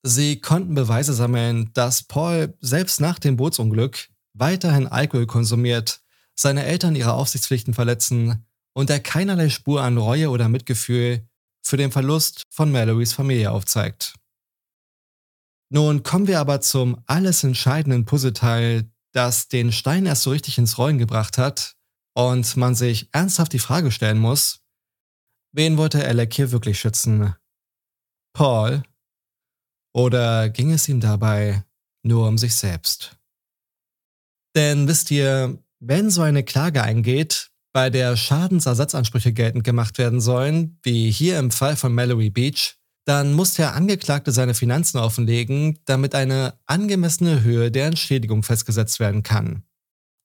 Sie 0.03 0.41
konnten 0.41 0.75
Beweise 0.75 1.15
sammeln, 1.15 1.71
dass 1.73 2.03
Paul 2.03 2.55
selbst 2.61 3.01
nach 3.01 3.19
dem 3.19 3.37
Bootsunglück 3.37 4.09
weiterhin 4.35 4.87
Alkohol 4.87 5.27
konsumiert 5.27 6.00
seine 6.41 6.65
Eltern 6.65 6.97
ihre 6.97 7.13
Aufsichtspflichten 7.13 7.75
verletzen 7.75 8.47
und 8.73 8.89
er 8.89 9.01
keinerlei 9.01 9.51
Spur 9.51 9.83
an 9.83 9.99
Reue 9.99 10.31
oder 10.31 10.49
Mitgefühl 10.49 11.29
für 11.63 11.77
den 11.77 11.93
Verlust 11.93 12.45
von 12.49 12.73
Mallorys 12.73 13.13
Familie 13.13 13.51
aufzeigt. 13.51 14.15
Nun 15.71 16.03
kommen 16.03 16.27
wir 16.27 16.41
aber 16.41 16.63
zum 16.63 17.03
alles 17.07 17.45
entscheidenden 17.45 18.07
Puzzleteil, 18.07 18.91
das 19.13 19.49
den 19.49 19.71
Stein 19.71 20.07
erst 20.07 20.23
so 20.23 20.31
richtig 20.31 20.57
ins 20.57 20.79
Rollen 20.79 20.99
gebracht 20.99 21.37
hat 21.37 21.77
und 22.15 22.57
man 22.57 22.75
sich 22.75 23.09
ernsthaft 23.13 23.53
die 23.53 23.59
Frage 23.59 23.91
stellen 23.91 24.19
muss, 24.19 24.63
wen 25.53 25.77
wollte 25.77 26.05
Alec 26.05 26.33
hier 26.35 26.53
wirklich 26.53 26.81
schützen? 26.81 27.35
Paul? 28.33 28.83
Oder 29.93 30.49
ging 30.49 30.73
es 30.73 30.89
ihm 30.89 31.01
dabei 31.01 31.65
nur 32.03 32.27
um 32.29 32.39
sich 32.39 32.55
selbst? 32.55 33.19
Denn 34.57 34.89
wisst 34.89 35.11
ihr, 35.11 35.63
wenn 35.81 36.11
so 36.11 36.23
eine 36.23 36.45
Klage 36.45 36.83
eingeht, 36.83 37.51
bei 37.73 37.91
der 37.91 38.17
Schadensersatzansprüche 38.17 39.33
geltend 39.33 39.65
gemacht 39.65 39.99
werden 39.99 40.21
sollen, 40.21 40.79
wie 40.83 41.11
hier 41.11 41.39
im 41.39 41.51
Fall 41.51 41.77
von 41.77 41.95
Mallory 41.95 42.31
Beach, 42.31 42.77
dann 43.07 43.33
muss 43.33 43.55
der 43.55 43.75
Angeklagte 43.75 44.33
seine 44.33 44.55
Finanzen 44.55 44.99
offenlegen, 44.99 45.79
damit 45.85 46.15
eine 46.15 46.59
angemessene 46.67 47.43
Höhe 47.43 47.71
der 47.71 47.87
Entschädigung 47.87 48.43
festgesetzt 48.43 49.01
werden 49.01 49.23
kann. 49.23 49.65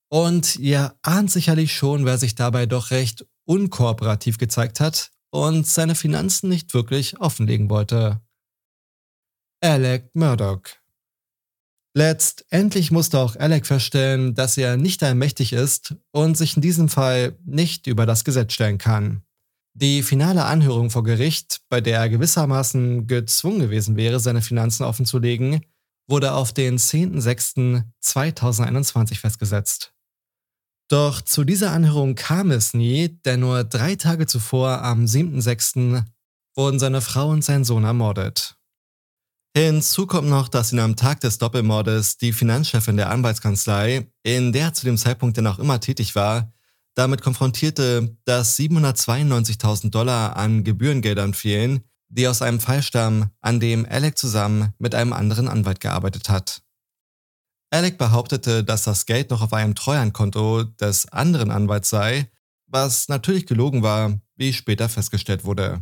Und 0.10 0.58
ihr 0.58 0.96
ahnt 1.02 1.32
sicherlich 1.32 1.74
schon, 1.74 2.06
wer 2.06 2.18
sich 2.18 2.36
dabei 2.36 2.66
doch 2.66 2.92
recht 2.92 3.26
unkooperativ 3.46 4.38
gezeigt 4.38 4.80
hat 4.80 5.12
und 5.30 5.68
seine 5.68 5.96
Finanzen 5.96 6.50
nicht 6.50 6.74
wirklich 6.74 7.20
offenlegen 7.20 7.70
wollte. 7.70 8.22
Alec 9.62 10.14
Murdoch. 10.14 10.62
Letztendlich 11.98 12.92
musste 12.92 13.20
auch 13.20 13.38
Alec 13.38 13.66
feststellen, 13.66 14.36
dass 14.36 14.58
er 14.58 14.76
nicht 14.76 15.02
allmächtig 15.02 15.54
ist 15.54 15.96
und 16.12 16.36
sich 16.36 16.58
in 16.58 16.62
diesem 16.62 16.90
Fall 16.90 17.40
nicht 17.46 17.88
über 17.88 18.06
das 18.06 18.26
Gesetz 18.26 18.52
stellen 18.52 18.78
kann. 18.78 19.24
Die 19.74 20.04
finale 20.04 20.44
Anhörung 20.44 20.90
vor 20.90 21.06
Gericht, 21.06 21.62
bei 21.70 21.80
der 21.80 22.00
er 22.00 22.10
gewissermaßen 22.10 23.08
gezwungen 23.08 23.60
gewesen 23.60 23.96
wäre, 23.96 24.20
seine 24.20 24.42
Finanzen 24.42 24.84
offenzulegen, 24.84 25.62
wurde 26.10 26.34
auf 26.34 26.52
den 26.52 26.78
10.06.2021 26.78 29.18
festgesetzt. 29.18 29.94
Doch 30.90 31.22
zu 31.22 31.46
dieser 31.46 31.72
Anhörung 31.72 32.16
kam 32.16 32.52
es 32.52 32.74
nie, 32.74 33.18
denn 33.26 33.40
nur 33.40 33.64
drei 33.64 33.96
Tage 33.96 34.28
zuvor, 34.28 34.82
am 34.82 35.06
7.06., 35.06 36.04
wurden 36.58 36.78
seine 36.78 37.00
Frau 37.00 37.30
und 37.30 37.44
sein 37.44 37.64
Sohn 37.64 37.86
ermordet. 37.86 38.58
Hinzu 39.58 40.06
kommt 40.06 40.28
noch, 40.28 40.50
dass 40.50 40.74
ihn 40.74 40.80
am 40.80 40.98
Tag 40.98 41.22
des 41.22 41.38
Doppelmordes 41.38 42.18
die 42.18 42.34
Finanzchefin 42.34 42.98
der 42.98 43.10
Anwaltskanzlei, 43.10 44.12
in 44.22 44.52
der 44.52 44.74
zu 44.74 44.86
dem 44.86 44.98
Zeitpunkt 44.98 45.38
dann 45.38 45.48
auch 45.48 45.60
immer 45.60 45.80
tätig 45.80 46.14
war, 46.14 46.52
damit 46.94 47.22
konfrontierte, 47.22 48.18
dass 48.26 48.60
792.000 48.60 49.92
Dollar 49.92 50.36
an 50.36 50.66
Gebührengeldern 50.66 51.34
fehlen, 51.34 51.86
die 52.10 52.28
aus 52.28 52.42
einem 52.42 52.60
Fall 52.60 52.84
stammen, 52.84 53.30
an 53.40 53.62
dem 53.62 53.86
Alec 53.86 54.18
zusammen 54.18 54.74
mit 54.78 54.94
einem 54.94 55.14
anderen 55.14 55.48
Anwalt 55.48 55.80
gearbeitet 55.80 56.28
hat. 56.28 56.62
Alec 57.70 57.98
behauptete, 57.98 58.62
dass 58.62 58.84
das 58.84 59.06
Geld 59.06 59.30
noch 59.30 59.42
auf 59.42 59.54
einem 59.54 59.74
Treuhandkonto 59.74 60.64
des 60.64 61.10
anderen 61.14 61.52
Anwalts 61.52 61.90
sei, 61.90 62.30
was 62.68 63.08
natürlich 63.08 63.46
gelogen 63.46 63.84
war, 63.84 64.20
wie 64.36 64.52
später 64.52 64.90
festgestellt 64.90 65.46
wurde. 65.46 65.82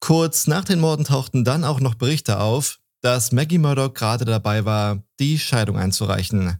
Kurz 0.00 0.46
nach 0.46 0.64
den 0.64 0.80
Morden 0.80 1.04
tauchten 1.04 1.44
dann 1.44 1.62
auch 1.62 1.80
noch 1.80 1.94
Berichte 1.94 2.40
auf, 2.40 2.80
dass 3.02 3.32
Maggie 3.32 3.58
Murdoch 3.58 3.94
gerade 3.94 4.24
dabei 4.24 4.64
war, 4.64 5.02
die 5.18 5.38
Scheidung 5.38 5.78
einzureichen. 5.78 6.58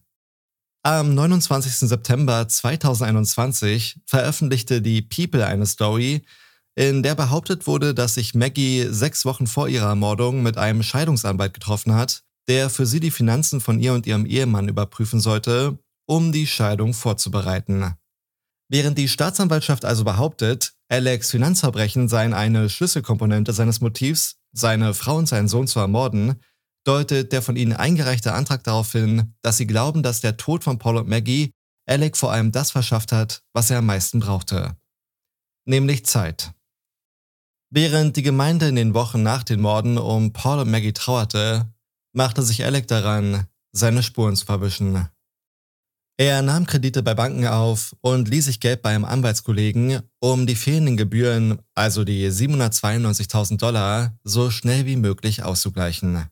Am 0.82 1.14
29. 1.14 1.88
September 1.88 2.48
2021 2.48 4.00
veröffentlichte 4.06 4.80
die 4.80 5.02
People 5.02 5.44
eine 5.44 5.66
Story, 5.66 6.22
in 6.74 7.02
der 7.02 7.14
behauptet 7.14 7.66
wurde, 7.66 7.92
dass 7.92 8.14
sich 8.14 8.34
Maggie 8.34 8.86
sechs 8.88 9.24
Wochen 9.24 9.46
vor 9.46 9.68
ihrer 9.68 9.88
Ermordung 9.88 10.42
mit 10.42 10.56
einem 10.56 10.82
Scheidungsanwalt 10.82 11.52
getroffen 11.52 11.94
hat, 11.94 12.22
der 12.48 12.70
für 12.70 12.86
sie 12.86 13.00
die 13.00 13.10
Finanzen 13.10 13.60
von 13.60 13.78
ihr 13.78 13.92
und 13.92 14.06
ihrem 14.06 14.24
Ehemann 14.24 14.68
überprüfen 14.68 15.20
sollte, 15.20 15.78
um 16.06 16.32
die 16.32 16.46
Scheidung 16.46 16.94
vorzubereiten. 16.94 17.94
Während 18.70 18.96
die 18.98 19.08
Staatsanwaltschaft 19.08 19.84
also 19.84 20.04
behauptet, 20.04 20.74
Alex 20.88 21.32
Finanzverbrechen 21.32 22.08
seien 22.08 22.32
eine 22.32 22.70
Schlüsselkomponente 22.70 23.52
seines 23.52 23.80
Motivs, 23.80 24.36
seine 24.52 24.94
Frau 24.94 25.16
und 25.16 25.26
seinen 25.26 25.48
Sohn 25.48 25.66
zu 25.66 25.80
ermorden, 25.80 26.40
deutet 26.84 27.32
der 27.32 27.42
von 27.42 27.56
ihnen 27.56 27.72
eingereichte 27.72 28.32
Antrag 28.32 28.62
darauf 28.62 28.92
hin, 28.92 29.34
dass 29.42 29.56
sie 29.56 29.66
glauben, 29.66 30.04
dass 30.04 30.20
der 30.20 30.36
Tod 30.36 30.62
von 30.62 30.78
Paul 30.78 30.98
und 30.98 31.08
Maggie 31.08 31.52
Alec 31.86 32.16
vor 32.16 32.30
allem 32.30 32.52
das 32.52 32.70
verschafft 32.70 33.10
hat, 33.10 33.42
was 33.52 33.70
er 33.70 33.78
am 33.78 33.86
meisten 33.86 34.20
brauchte. 34.20 34.76
Nämlich 35.64 36.06
Zeit. 36.06 36.52
Während 37.70 38.16
die 38.16 38.22
Gemeinde 38.22 38.68
in 38.68 38.76
den 38.76 38.94
Wochen 38.94 39.24
nach 39.24 39.42
den 39.42 39.60
Morden 39.60 39.98
um 39.98 40.32
Paul 40.32 40.60
und 40.60 40.70
Maggie 40.70 40.92
trauerte, 40.92 41.72
machte 42.12 42.44
sich 42.44 42.64
Alec 42.64 42.86
daran, 42.86 43.46
seine 43.72 44.04
Spuren 44.04 44.36
zu 44.36 44.46
verwischen. 44.46 45.08
Er 46.20 46.42
nahm 46.42 46.66
Kredite 46.66 47.02
bei 47.02 47.14
Banken 47.14 47.46
auf 47.46 47.96
und 48.02 48.28
ließ 48.28 48.44
sich 48.44 48.60
Geld 48.60 48.82
bei 48.82 48.90
einem 48.90 49.06
Anwaltskollegen, 49.06 50.02
um 50.18 50.46
die 50.46 50.54
fehlenden 50.54 50.98
Gebühren, 50.98 51.60
also 51.74 52.04
die 52.04 52.28
792.000 52.28 53.56
Dollar, 53.56 54.18
so 54.22 54.50
schnell 54.50 54.84
wie 54.84 54.96
möglich 54.96 55.42
auszugleichen. 55.42 56.26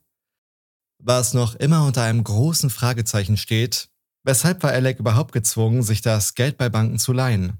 Was 1.03 1.33
noch 1.33 1.55
immer 1.55 1.87
unter 1.87 2.03
einem 2.03 2.23
großen 2.23 2.69
Fragezeichen 2.69 3.39
steht, 3.39 3.89
weshalb 4.25 4.63
war 4.63 4.73
Alec 4.73 4.99
überhaupt 4.99 5.33
gezwungen, 5.33 5.83
sich 5.83 6.03
das 6.03 6.35
Geld 6.35 6.59
bei 6.59 6.69
Banken 6.69 6.99
zu 6.99 7.15
leihen? 7.15 7.55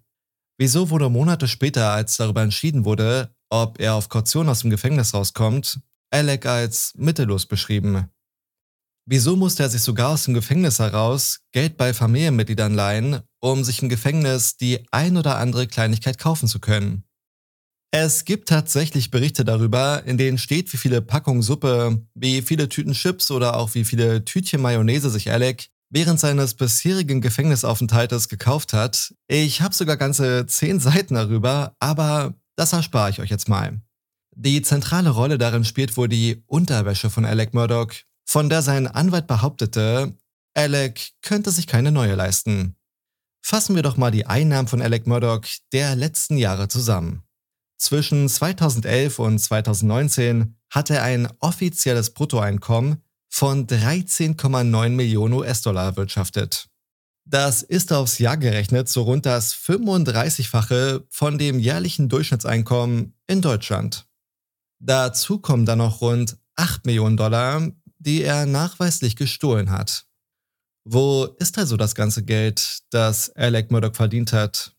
Wieso 0.59 0.91
wurde 0.91 1.09
Monate 1.09 1.49
später, 1.49 1.93
als 1.93 2.19
darüber 2.19 2.43
entschieden 2.43 2.85
wurde, 2.85 3.35
ob 3.49 3.81
er 3.81 3.95
auf 3.95 4.11
Kaution 4.11 4.51
aus 4.51 4.61
dem 4.61 4.69
Gefängnis 4.69 5.15
rauskommt, 5.15 5.81
Alec 6.11 6.45
als 6.45 6.93
mittellos 6.95 7.47
beschrieben? 7.47 8.11
Wieso 9.11 9.37
musste 9.37 9.63
er 9.63 9.71
sich 9.71 9.81
sogar 9.81 10.11
aus 10.11 10.25
dem 10.25 10.35
Gefängnis 10.35 10.81
heraus 10.81 11.39
Geld 11.53 11.79
bei 11.79 11.95
Familienmitgliedern 11.95 12.75
leihen, 12.75 13.21
um 13.41 13.65
sich 13.65 13.81
im 13.81 13.89
Gefängnis 13.89 14.59
die 14.59 14.85
ein 14.91 15.17
oder 15.17 15.39
andere 15.39 15.67
Kleinigkeit 15.67 16.19
kaufen 16.19 16.47
zu 16.47 16.61
können? 16.61 17.05
Es 17.91 18.27
gibt 18.27 18.51
tatsächlich 18.51 19.11
Berichte 19.11 19.47
darüber, 19.47 20.03
in 20.05 20.19
denen 20.19 20.37
steht, 20.37 20.71
wie 20.75 20.77
viele 20.77 21.01
Packungen 21.01 21.41
Suppe, 21.41 22.07
wie 22.13 22.43
viele 22.43 22.69
Tüten 22.69 22.93
Chips 22.93 23.31
oder 23.31 23.57
auch 23.57 23.75
wie 23.75 23.85
viele 23.85 24.27
Tütchen 24.27 24.61
Mayonnaise 24.61 25.09
sich 25.09 25.31
Alec 25.31 25.71
während 25.89 26.21
seines 26.21 26.53
bisherigen 26.53 27.23
Gefängnisaufenthaltes 27.23 28.29
gekauft 28.29 28.75
hat. 28.75 29.15
Ich 29.27 29.63
habe 29.63 29.75
sogar 29.75 29.97
ganze 29.97 30.45
zehn 30.45 30.81
Seiten 30.81 31.15
darüber, 31.15 31.75
aber 31.81 32.35
das 32.57 32.75
erspare 32.75 33.09
ich 33.09 33.21
euch 33.21 33.31
jetzt 33.31 33.49
mal. 33.49 33.81
Die 34.37 34.61
zentrale 34.61 35.09
Rolle 35.09 35.39
darin 35.39 35.65
spielt 35.65 35.97
wohl 35.97 36.09
die 36.09 36.43
Unterwäsche 36.47 37.09
von 37.09 37.25
Alec 37.25 37.55
Murdoch, 37.55 37.95
von 38.29 38.51
der 38.51 38.61
sein 38.61 38.87
Anwalt 38.87 39.27
behauptete, 39.27 40.15
Alec 40.53 41.13
könnte 41.23 41.51
sich 41.51 41.67
keine 41.67 41.91
neue 41.91 42.15
leisten. 42.15 42.77
Fassen 43.41 43.75
wir 43.75 43.83
doch 43.83 43.97
mal 43.97 44.11
die 44.11 44.27
Einnahmen 44.27 44.69
von 44.69 44.83
Alec 44.83 45.07
Murdoch 45.07 45.47
der 45.73 45.97
letzten 45.97 46.37
Jahre 46.37 46.69
zusammen. 46.69 47.23
Zwischen 47.79 48.29
2011 48.29 49.19
und 49.19 49.39
2019 49.39 50.57
hatte 50.69 50.97
er 50.97 51.05
ein 51.05 51.29
offizielles 51.41 52.11
Bruttoeinkommen 52.11 53.03
von 53.31 53.67
13,9 53.67 54.91
Millionen 54.91 55.33
US-Dollar 55.33 55.85
erwirtschaftet. 55.85 56.69
Das 57.25 57.63
ist 57.63 57.95
aufs 57.95 58.19
Jahr 58.19 58.37
gerechnet 58.37 58.91
so 58.91 59.05
rund 59.05 59.25
das 59.25 59.55
35-fache 59.55 61.05
von 61.09 61.39
dem 61.39 61.61
jährlichen 61.61 62.11
Durchschnittseinkommen 62.11 63.15
in 63.27 63.41
Deutschland. 63.41 64.07
Dazu 64.81 65.39
kommen 65.39 65.65
dann 65.65 65.79
noch 65.79 66.03
rund 66.03 66.37
8 66.57 66.85
Millionen 66.85 67.17
Dollar, 67.17 67.73
die 67.99 68.23
er 68.23 68.47
nachweislich 68.47 69.17
gestohlen 69.17 69.71
hat. 69.71 70.07
Wo 70.85 71.25
ist 71.39 71.59
also 71.59 71.77
das 71.77 71.95
ganze 71.95 72.25
Geld, 72.25 72.81
das 72.91 73.31
Alec 73.31 73.71
Murdoch 73.71 73.95
verdient 73.95 74.33
hat? 74.33 74.75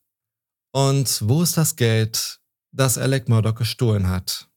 Und 0.71 1.21
wo 1.27 1.43
ist 1.43 1.58
das 1.58 1.75
Geld, 1.75 2.39
das 2.71 2.97
Alec 2.97 3.29
Murdoch 3.29 3.55
gestohlen 3.55 4.08
hat? 4.08 4.49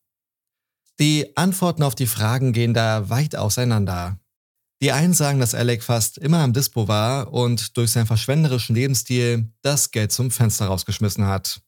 Die 0.98 1.36
Antworten 1.36 1.82
auf 1.82 1.94
die 1.94 2.06
Fragen 2.06 2.52
gehen 2.52 2.74
da 2.74 3.08
weit 3.08 3.36
auseinander. 3.36 4.18
Die 4.82 4.92
einen 4.92 5.14
sagen, 5.14 5.40
dass 5.40 5.54
Alec 5.54 5.82
fast 5.82 6.18
immer 6.18 6.40
am 6.40 6.52
Dispo 6.52 6.88
war 6.88 7.32
und 7.32 7.76
durch 7.76 7.92
seinen 7.92 8.06
verschwenderischen 8.06 8.74
Lebensstil 8.74 9.52
das 9.62 9.90
Geld 9.90 10.10
zum 10.12 10.30
Fenster 10.30 10.66
rausgeschmissen 10.66 11.26
hat. 11.26 11.60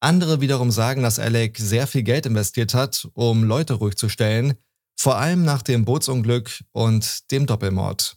Andere 0.00 0.40
wiederum 0.40 0.70
sagen, 0.70 1.02
dass 1.02 1.18
Alec 1.18 1.58
sehr 1.58 1.86
viel 1.86 2.02
Geld 2.02 2.26
investiert 2.26 2.74
hat, 2.74 3.08
um 3.14 3.42
Leute 3.42 3.74
ruhig 3.74 3.96
zu 3.96 4.08
stellen, 4.08 4.54
vor 4.96 5.16
allem 5.16 5.44
nach 5.44 5.62
dem 5.62 5.84
Bootsunglück 5.84 6.62
und 6.72 7.30
dem 7.30 7.46
Doppelmord. 7.46 8.16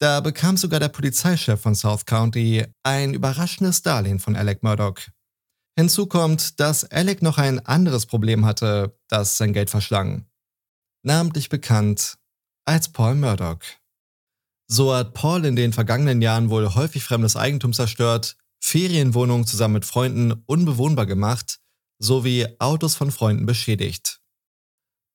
Da 0.00 0.20
bekam 0.20 0.56
sogar 0.56 0.78
der 0.78 0.88
Polizeichef 0.88 1.60
von 1.60 1.74
South 1.74 2.06
County 2.06 2.64
ein 2.84 3.14
überraschendes 3.14 3.82
Darlehen 3.82 4.20
von 4.20 4.36
Alec 4.36 4.62
Murdoch. 4.62 4.98
Hinzu 5.76 6.06
kommt, 6.06 6.60
dass 6.60 6.84
Alec 6.84 7.22
noch 7.22 7.38
ein 7.38 7.64
anderes 7.66 8.06
Problem 8.06 8.44
hatte, 8.44 8.98
das 9.08 9.36
sein 9.38 9.52
Geld 9.52 9.70
verschlang. 9.70 10.26
Namentlich 11.04 11.48
bekannt 11.48 12.18
als 12.64 12.88
Paul 12.88 13.14
Murdoch. 13.14 13.60
So 14.70 14.94
hat 14.94 15.14
Paul 15.14 15.44
in 15.44 15.56
den 15.56 15.72
vergangenen 15.72 16.20
Jahren 16.20 16.50
wohl 16.50 16.74
häufig 16.74 17.02
fremdes 17.02 17.36
Eigentum 17.36 17.72
zerstört, 17.72 18.36
Ferienwohnungen 18.60 19.46
zusammen 19.46 19.74
mit 19.74 19.84
Freunden 19.84 20.42
unbewohnbar 20.46 21.06
gemacht 21.06 21.60
sowie 21.98 22.46
Autos 22.58 22.94
von 22.94 23.10
Freunden 23.10 23.46
beschädigt. 23.46 24.20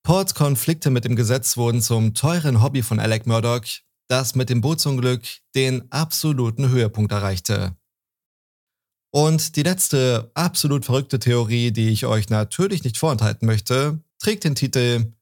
Pauls 0.04 0.34
Konflikte 0.34 0.90
mit 0.90 1.06
dem 1.06 1.16
Gesetz 1.16 1.56
wurden 1.56 1.80
zum 1.80 2.12
teuren 2.12 2.62
Hobby 2.62 2.82
von 2.82 3.00
Alec 3.00 3.26
Murdoch, 3.26 3.64
das 4.06 4.34
mit 4.34 4.50
dem 4.50 4.60
Bootsunglück 4.60 5.22
den 5.54 5.90
absoluten 5.90 6.68
Höhepunkt 6.68 7.10
erreichte. 7.10 7.74
Und 9.10 9.56
die 9.56 9.62
letzte 9.62 10.30
absolut 10.34 10.84
verrückte 10.84 11.18
Theorie, 11.18 11.72
die 11.72 11.88
ich 11.88 12.04
euch 12.04 12.28
natürlich 12.28 12.84
nicht 12.84 12.98
vorenthalten 12.98 13.46
möchte, 13.46 13.98
trägt 14.18 14.44
den 14.44 14.54
Titel 14.54 15.14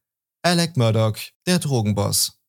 Alec 0.42 0.76
Murdoch, 0.76 1.16
der 1.46 1.60
Drogenboss. 1.60 2.40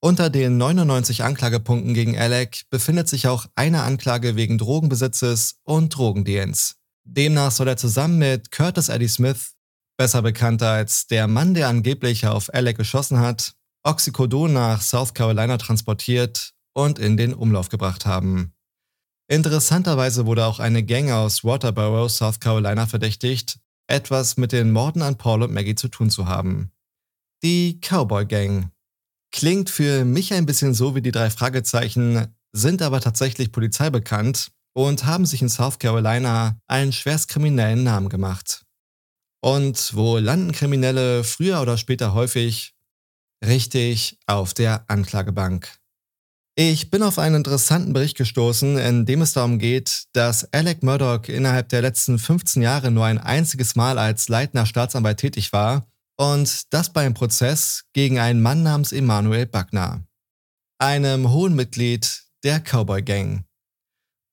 Unter 0.00 0.28
den 0.28 0.58
99 0.58 1.24
Anklagepunkten 1.24 1.94
gegen 1.94 2.18
Alec 2.18 2.68
befindet 2.68 3.08
sich 3.08 3.26
auch 3.26 3.46
eine 3.54 3.84
Anklage 3.84 4.36
wegen 4.36 4.58
Drogenbesitzes 4.58 5.60
und 5.64 5.96
Drogendeals. 5.96 6.76
Demnach 7.04 7.52
soll 7.52 7.68
er 7.68 7.78
zusammen 7.78 8.18
mit 8.18 8.50
Curtis 8.50 8.90
Eddie 8.90 9.08
Smith 9.08 9.54
besser 9.98 10.22
bekannt 10.22 10.62
als 10.62 11.06
der 11.08 11.26
Mann, 11.26 11.52
der 11.52 11.68
angeblich 11.68 12.26
auf 12.26 12.52
Alec 12.54 12.78
geschossen 12.78 13.18
hat, 13.18 13.52
Oxycodon 13.82 14.52
nach 14.52 14.80
South 14.80 15.12
Carolina 15.12 15.58
transportiert 15.58 16.54
und 16.74 16.98
in 16.98 17.16
den 17.16 17.34
Umlauf 17.34 17.68
gebracht 17.68 18.06
haben. 18.06 18.54
Interessanterweise 19.30 20.24
wurde 20.24 20.46
auch 20.46 20.60
eine 20.60 20.82
Gang 20.82 21.10
aus 21.10 21.44
Waterboro, 21.44 22.08
South 22.08 22.40
Carolina 22.40 22.86
verdächtigt, 22.86 23.58
etwas 23.88 24.36
mit 24.36 24.52
den 24.52 24.70
Morden 24.70 25.02
an 25.02 25.18
Paul 25.18 25.42
und 25.42 25.52
Maggie 25.52 25.74
zu 25.74 25.88
tun 25.88 26.08
zu 26.08 26.26
haben. 26.26 26.70
Die 27.42 27.80
Cowboy 27.80 28.24
Gang. 28.24 28.70
Klingt 29.30 29.68
für 29.68 30.04
mich 30.04 30.32
ein 30.32 30.46
bisschen 30.46 30.72
so 30.74 30.94
wie 30.94 31.02
die 31.02 31.10
drei 31.10 31.28
Fragezeichen, 31.28 32.34
sind 32.52 32.80
aber 32.80 33.00
tatsächlich 33.00 33.52
polizeibekannt 33.52 34.50
und 34.74 35.04
haben 35.04 35.26
sich 35.26 35.42
in 35.42 35.48
South 35.48 35.78
Carolina 35.78 36.58
einen 36.66 36.92
schwerstkriminellen 36.92 37.82
Namen 37.82 38.08
gemacht. 38.08 38.64
Und 39.40 39.94
wo 39.94 40.18
landen 40.18 40.52
Kriminelle 40.52 41.24
früher 41.24 41.60
oder 41.60 41.78
später 41.78 42.14
häufig? 42.14 42.74
Richtig 43.44 44.18
auf 44.26 44.52
der 44.52 44.84
Anklagebank. 44.88 45.78
Ich 46.60 46.90
bin 46.90 47.04
auf 47.04 47.20
einen 47.20 47.36
interessanten 47.36 47.92
Bericht 47.92 48.16
gestoßen, 48.16 48.78
in 48.78 49.06
dem 49.06 49.22
es 49.22 49.32
darum 49.32 49.60
geht, 49.60 50.06
dass 50.12 50.52
Alec 50.52 50.82
Murdoch 50.82 51.28
innerhalb 51.28 51.68
der 51.68 51.82
letzten 51.82 52.18
15 52.18 52.62
Jahre 52.62 52.90
nur 52.90 53.04
ein 53.04 53.18
einziges 53.18 53.76
Mal 53.76 53.96
als 53.96 54.28
leitender 54.28 54.66
Staatsanwalt 54.66 55.18
tätig 55.18 55.52
war 55.52 55.86
und 56.18 56.72
das 56.72 56.92
bei 56.92 57.02
einem 57.02 57.14
Prozess 57.14 57.84
gegen 57.92 58.18
einen 58.18 58.42
Mann 58.42 58.64
namens 58.64 58.90
Emanuel 58.90 59.46
Buckner, 59.46 60.04
einem 60.80 61.30
hohen 61.30 61.54
Mitglied 61.54 62.24
der 62.42 62.58
Cowboy 62.58 63.02
Gang. 63.02 63.47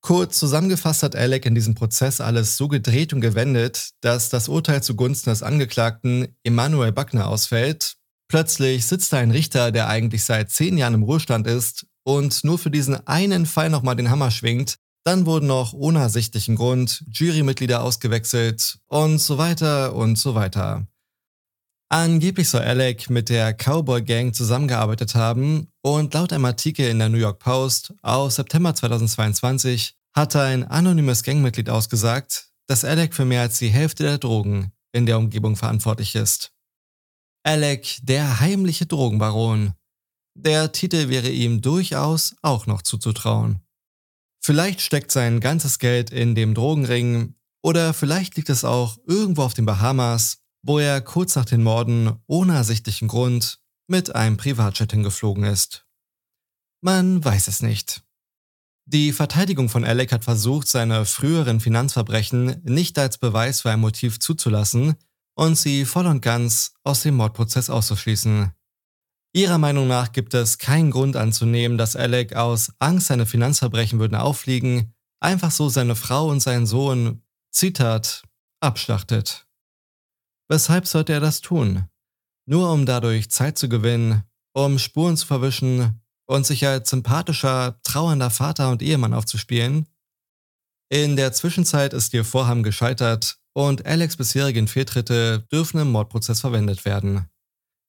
Kurz 0.05 0.37
zusammengefasst 0.37 1.01
hat 1.01 1.15
Alec 1.15 1.47
in 1.47 1.55
diesem 1.55 1.73
Prozess 1.73 2.21
alles 2.21 2.57
so 2.57 2.67
gedreht 2.67 3.11
und 3.11 3.21
gewendet, 3.21 3.89
dass 4.01 4.29
das 4.29 4.49
Urteil 4.49 4.83
zugunsten 4.83 5.31
des 5.31 5.41
Angeklagten 5.41 6.27
Emanuel 6.43 6.91
Buckner 6.91 7.27
ausfällt. 7.27 7.95
Plötzlich 8.27 8.85
sitzt 8.85 9.13
da 9.13 9.17
ein 9.17 9.31
Richter, 9.31 9.71
der 9.71 9.87
eigentlich 9.87 10.23
seit 10.23 10.51
zehn 10.51 10.77
Jahren 10.77 10.93
im 10.93 11.01
Ruhestand 11.01 11.47
ist 11.47 11.87
und 12.03 12.43
nur 12.43 12.59
für 12.59 12.69
diesen 12.69 13.07
einen 13.07 13.47
Fall 13.47 13.71
nochmal 13.71 13.95
den 13.95 14.11
Hammer 14.11 14.29
schwingt. 14.29 14.77
Dann 15.05 15.25
wurden 15.25 15.47
noch 15.47 15.73
ohne 15.73 16.01
ersichtlichen 16.01 16.55
Grund 16.55 17.03
Jurymitglieder 17.11 17.81
ausgewechselt 17.81 18.77
und 18.85 19.17
so 19.17 19.39
weiter 19.39 19.95
und 19.95 20.19
so 20.19 20.35
weiter. 20.35 20.85
Angeblich 21.95 22.49
soll 22.49 22.63
Alec 22.63 23.10
mit 23.10 23.29
der 23.29 23.53
Cowboy 23.53 24.01
Gang 24.01 24.36
zusammengearbeitet 24.36 25.15
haben 25.15 25.71
und 25.81 26.13
laut 26.13 26.34
einem 26.34 26.43
Artikel 26.43 26.89
in 26.89 26.99
der 26.99 27.08
New 27.08 27.17
York 27.17 27.39
Post 27.39 27.93
aus 28.01 28.36
September 28.36 28.75
2022 28.75 29.95
hatte 30.13 30.41
ein 30.41 30.65
anonymes 30.65 31.23
Gangmitglied 31.23 31.69
ausgesagt, 31.69 32.49
dass 32.67 32.84
Alec 32.84 33.13
für 33.13 33.23
mehr 33.23 33.39
als 33.39 33.60
die 33.60 33.69
Hälfte 33.69 34.03
der 34.03 34.17
Drogen 34.17 34.73
in 34.91 35.05
der 35.05 35.17
Umgebung 35.17 35.55
verantwortlich 35.55 36.15
ist. 36.15 36.51
Alec, 37.43 37.99
der 38.03 38.41
heimliche 38.41 38.88
Drogenbaron. 38.88 39.71
Der 40.34 40.73
Titel 40.73 41.08
wäre 41.08 41.29
ihm 41.29 41.62
durchaus 41.62 42.36
auch 42.41 42.67
noch 42.67 42.81
zuzutrauen. 42.81 43.62
Vielleicht 44.43 44.81
steckt 44.81 45.12
sein 45.13 45.39
ganzes 45.39 45.79
Geld 45.79 46.10
in 46.10 46.36
dem 46.36 46.55
Drogenring 46.55 47.36
oder 47.63 47.93
vielleicht 47.93 48.36
liegt 48.36 48.49
es 48.49 48.65
auch 48.65 48.97
irgendwo 49.08 49.43
auf 49.43 49.53
den 49.53 49.65
Bahamas 49.65 50.41
wo 50.65 50.80
er 50.80 50.99
kurz 50.99 51.36
nach 51.36 51.45
den 51.45 51.62
Morden 51.62 52.17
ohne 52.25 52.56
ersichtlichen 52.56 53.08
Grund 53.08 53.60
mit 53.88 54.15
einem 54.15 54.36
Privatjet 54.36 54.91
hingeflogen 54.91 55.43
ist. 55.43 55.86
Man 56.82 57.23
weiß 57.23 57.47
es 57.47 57.62
nicht. 57.62 58.04
Die 58.86 59.13
Verteidigung 59.13 59.69
von 59.69 59.86
Alec 59.86 60.12
hat 60.12 60.23
versucht, 60.23 60.67
seine 60.67 61.06
früheren 61.06 61.60
Finanzverbrechen 61.60 62.62
nicht 62.63 62.97
als 62.97 63.19
Beweis 63.19 63.62
für 63.62 63.71
ein 63.71 63.80
Motiv 63.80 64.19
zuzulassen 64.19 64.95
und 65.36 65.56
sie 65.56 65.86
voll 65.86 66.08
und 66.08 66.21
ganz 66.21 66.73
aus 66.84 67.04
dem 67.04 67.15
Mordprozess 67.15 67.69
auszuschließen. 67.69 68.51
Ihrer 69.34 69.58
Meinung 69.60 69.88
nach 69.88 70.12
gibt 70.12 70.34
es 70.34 70.58
keinen 70.58 70.91
Grund 70.91 71.15
anzunehmen, 71.15 71.78
dass 71.78 71.95
Alec 71.95 72.36
aus 72.36 72.71
Angst, 72.80 73.08
seine 73.08 73.28
Finanzverbrechen 73.28 73.99
würden 73.99 74.15
auffliegen, 74.15 74.93
einfach 75.19 75.51
so 75.51 75.69
seine 75.69 75.95
Frau 75.95 76.30
und 76.30 76.39
seinen 76.39 76.65
Sohn, 76.65 77.21
Zitat, 77.51 78.23
abschlachtet. 78.62 79.44
Weshalb 80.47 80.88
sollte 80.88 81.13
er 81.13 81.19
das 81.19 81.41
tun? 81.41 81.88
Nur 82.45 82.71
um 82.71 82.86
dadurch 82.86 83.29
Zeit 83.31 83.58
zu 83.58 83.67
gewinnen, 83.67 84.23
um 84.53 84.77
Spuren 84.77 85.17
zu 85.17 85.25
verwischen 85.25 86.01
und 86.27 86.45
sich 86.45 86.65
als 86.65 86.89
sympathischer, 86.89 87.79
trauernder 87.84 88.29
Vater 88.29 88.69
und 88.69 88.81
Ehemann 88.81 89.13
aufzuspielen? 89.13 89.88
In 90.89 91.15
der 91.15 91.34
Zwischenzeit 91.34 91.93
ist 91.93 92.13
ihr 92.13 92.23
Vorhaben 92.23 92.62
gescheitert 92.62 93.39
und 93.53 93.86
Alex 93.86 94.17
bisherigen 94.17 94.67
Fehltritte 94.67 95.47
dürfen 95.51 95.79
im 95.79 95.91
Mordprozess 95.91 96.41
verwendet 96.41 96.86
werden. 96.86 97.27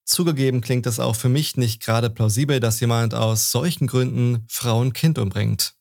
Zugegeben 0.06 0.60
klingt 0.60 0.86
es 0.86 1.00
auch 1.00 1.16
für 1.16 1.28
mich 1.28 1.56
nicht 1.56 1.82
gerade 1.82 2.08
plausibel, 2.08 2.60
dass 2.60 2.80
jemand 2.80 3.12
aus 3.12 3.50
solchen 3.50 3.86
Gründen 3.86 4.46
Frau 4.48 4.80
und 4.80 4.94
Kind 4.94 5.18
umbringt. 5.18 5.74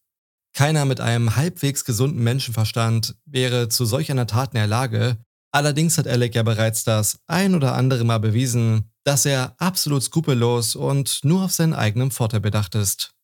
Keiner 0.54 0.86
mit 0.86 1.00
einem 1.00 1.36
halbwegs 1.36 1.86
gesunden 1.86 2.24
Menschenverstand 2.24 3.16
wäre 3.26 3.70
zu 3.70 3.86
solch 3.86 4.10
einer 4.10 4.26
Tat 4.26 4.54
in 4.54 4.58
der 4.58 4.68
Lage 4.68 5.18
Allerdings 5.56 5.98
hat 5.98 6.06
Alec 6.06 6.36
ja 6.36 6.44
bereits 6.44 6.84
das 6.84 7.18
ein 7.28 7.56
oder 7.56 7.76
andere 7.76 8.04
Mal 8.04 8.18
bewiesen, 8.18 8.92
dass 9.06 9.26
er 9.26 9.56
absolut 9.58 10.04
skrupellos 10.04 10.76
und 10.76 11.22
nur 11.24 11.46
auf 11.46 11.54
seinen 11.54 11.74
eigenen 11.74 12.12
Vorteil 12.12 12.42
bedacht 12.42 12.76
ist. 12.76 13.16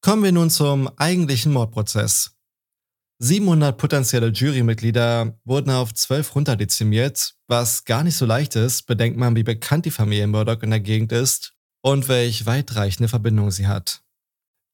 Kommen 0.00 0.22
wir 0.22 0.32
nun 0.32 0.48
zum 0.48 0.88
eigentlichen 0.96 1.52
Mordprozess. 1.52 2.30
700 3.18 3.76
potenzielle 3.76 4.28
Jurymitglieder 4.28 5.38
wurden 5.44 5.72
auf 5.72 5.92
12 5.92 6.34
runterdezimiert, 6.34 7.34
was 7.48 7.84
gar 7.84 8.02
nicht 8.02 8.16
so 8.16 8.24
leicht 8.24 8.56
ist, 8.56 8.86
bedenkt 8.86 9.18
man, 9.18 9.36
wie 9.36 9.42
bekannt 9.42 9.84
die 9.84 9.90
Familie 9.90 10.26
Murdoch 10.26 10.62
in 10.62 10.70
der 10.70 10.80
Gegend 10.80 11.12
ist 11.12 11.52
und 11.82 12.08
welch 12.08 12.46
weitreichende 12.46 13.08
Verbindung 13.08 13.50
sie 13.50 13.66
hat. 13.66 14.00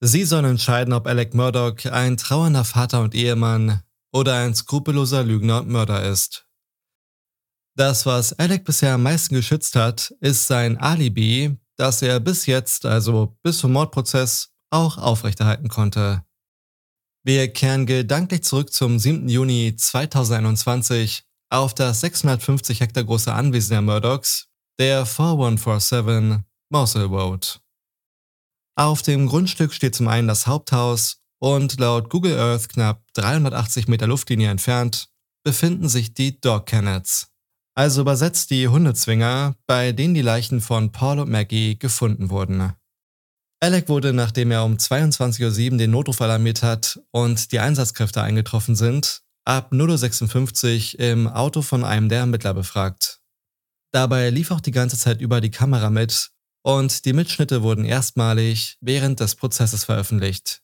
Sie 0.01 0.23
sollen 0.23 0.45
entscheiden, 0.45 0.95
ob 0.95 1.09
Alec 1.09 1.35
Murdoch 1.35 1.87
ein 1.87 2.17
trauernder 2.17 2.65
Vater 2.65 3.01
und 3.01 3.17
Ehemann, 3.17 3.83
oder 4.15 4.37
ein 4.37 4.55
skrupelloser 4.55 5.25
Lügner 5.25 5.61
und 5.61 5.69
Mörder 5.69 6.09
ist. 6.09 6.47
Das, 7.77 8.07
was 8.07 8.33
Alec 8.35 8.65
bisher 8.65 8.95
am 8.95 9.03
meisten 9.03 9.35
geschützt 9.35 9.75
hat, 9.75 10.15
ist 10.21 10.47
sein 10.47 10.79
Alibi, 10.79 11.59
das 11.77 12.01
er 12.03 12.21
bis 12.21 12.47
jetzt, 12.47 12.87
also 12.87 13.37
bis 13.43 13.59
zum 13.59 13.73
Mordprozess, 13.73 14.53
auch 14.71 14.99
aufrechterhalten 14.99 15.69
konnte. 15.69 16.25
Wir 17.25 17.53
kehren 17.53 17.87
gedanklich 17.87 18.45
zurück 18.45 18.73
zum 18.73 18.99
7. 18.99 19.29
Juni 19.29 19.75
2021 19.75 21.25
auf 21.51 21.75
das 21.75 22.01
650 22.01 22.81
Hektar 22.81 23.05
große 23.05 23.33
Anwesen 23.33 23.71
der 23.71 23.83
Murdochs, 23.83 24.49
der 24.79 25.07
4147 25.07 26.45
Mosul 26.71 27.05
Road. 27.05 27.61
Auf 28.77 29.03
dem 29.03 29.27
Grundstück 29.27 29.73
steht 29.73 29.95
zum 29.95 30.07
einen 30.09 30.29
das 30.29 30.47
Haupthaus 30.47 31.24
und 31.45 31.79
laut 31.79 32.09
Google 32.09 32.39
Earth 32.39 32.71
knapp 32.71 33.03
380 33.13 33.87
Meter 33.87 34.07
Luftlinie 34.07 34.49
entfernt 34.49 35.11
befinden 35.45 35.91
sich 35.91 36.15
die 36.15 36.41
Dog 36.41 36.65
Kennets, 36.65 37.29
also 37.75 38.01
übersetzt 38.01 38.51
die 38.51 38.67
Hundezwinger, 38.67 39.55
bei 39.67 39.93
denen 39.93 40.15
die 40.15 40.23
Leichen 40.23 40.63
von 40.63 40.91
Paul 40.91 41.19
und 41.19 41.31
Maggie 41.31 41.79
gefunden 41.79 42.31
wurden. 42.31 42.73
Alec 43.61 43.91
wurde, 43.91 44.15
nachdem 44.15 44.53
er 44.53 44.65
um 44.65 44.77
22.07 44.77 45.73
Uhr 45.73 45.77
den 45.77 45.91
Notruf 45.91 46.23
alarmiert 46.23 46.63
hat 46.63 46.99
und 47.11 47.53
die 47.53 47.61
Einsatzkräfte 47.61 48.23
eingetroffen 48.23 48.75
sind, 48.75 49.21
ab 49.45 49.71
0.56 49.71 50.95
Uhr 50.95 51.01
im 51.01 51.29
Auto 51.29 51.61
von 51.61 51.85
einem 51.85 52.09
der 52.09 52.21
Ermittler 52.21 52.55
befragt. 52.55 53.21
Dabei 53.93 54.31
lief 54.31 54.51
auch 54.51 54.63
die 54.63 54.71
ganze 54.71 54.97
Zeit 54.97 55.21
über 55.21 55.43
die 55.43 55.51
Kamera 55.51 55.91
mit 55.91 56.31
und 56.63 57.05
die 57.05 57.13
Mitschnitte 57.13 57.63
wurden 57.63 57.85
erstmalig 57.85 58.79
während 58.81 59.21
des 59.21 59.35
Prozesses 59.35 59.85
veröffentlicht. 59.85 60.64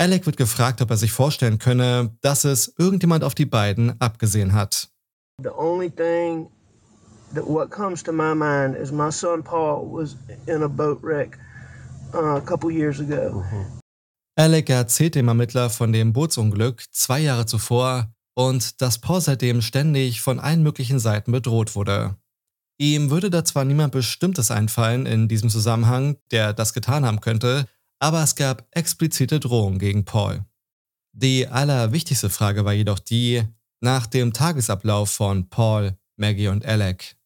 Alec 0.00 0.24
wird 0.24 0.38
gefragt, 0.38 0.80
ob 0.80 0.88
er 0.88 0.96
sich 0.96 1.12
vorstellen 1.12 1.58
könne, 1.58 2.16
dass 2.22 2.44
es 2.44 2.72
irgendjemand 2.78 3.22
auf 3.22 3.34
die 3.34 3.44
beiden 3.44 4.00
abgesehen 4.00 4.54
hat. 4.54 4.88
The 5.42 5.50
only 5.50 5.90
thing 5.90 6.48
that 7.34 7.46
what 7.46 7.70
comes 7.70 8.02
to 8.04 8.12
my 8.12 8.34
mind 8.34 8.74
is 8.74 8.90
my 8.90 9.12
son 9.12 9.42
Paul 9.42 9.86
was 9.92 10.16
in 10.46 10.62
a 10.62 10.68
boat 10.68 11.02
wreck 11.02 11.38
uh, 12.14 12.36
a 12.36 12.40
couple 12.40 12.72
years 12.72 12.98
ago. 12.98 13.44
Alec 14.36 14.70
erzählt 14.70 15.16
dem 15.16 15.28
Ermittler 15.28 15.68
von 15.68 15.92
dem 15.92 16.14
Bootsunglück 16.14 16.82
zwei 16.90 17.20
Jahre 17.20 17.44
zuvor 17.44 18.10
und 18.34 18.80
dass 18.80 19.00
Paul 19.00 19.20
seitdem 19.20 19.60
ständig 19.60 20.22
von 20.22 20.40
allen 20.40 20.62
möglichen 20.62 20.98
Seiten 20.98 21.30
bedroht 21.30 21.76
wurde. 21.76 22.16
Ihm 22.78 23.10
würde 23.10 23.28
da 23.28 23.44
zwar 23.44 23.66
niemand 23.66 23.92
Bestimmtes 23.92 24.50
einfallen 24.50 25.04
in 25.04 25.28
diesem 25.28 25.50
Zusammenhang, 25.50 26.16
der 26.30 26.54
das 26.54 26.72
getan 26.72 27.04
haben 27.04 27.20
könnte, 27.20 27.66
aber 28.00 28.22
es 28.22 28.34
gab 28.34 28.66
explizite 28.72 29.38
Drohungen 29.38 29.78
gegen 29.78 30.04
Paul. 30.04 30.44
Die 31.12 31.46
allerwichtigste 31.46 32.30
Frage 32.30 32.64
war 32.64 32.72
jedoch 32.72 32.98
die 32.98 33.44
nach 33.80 34.06
dem 34.06 34.32
Tagesablauf 34.32 35.10
von 35.10 35.48
Paul, 35.48 35.96
Maggie 36.16 36.48
und 36.48 36.64
Alec. 36.64 37.16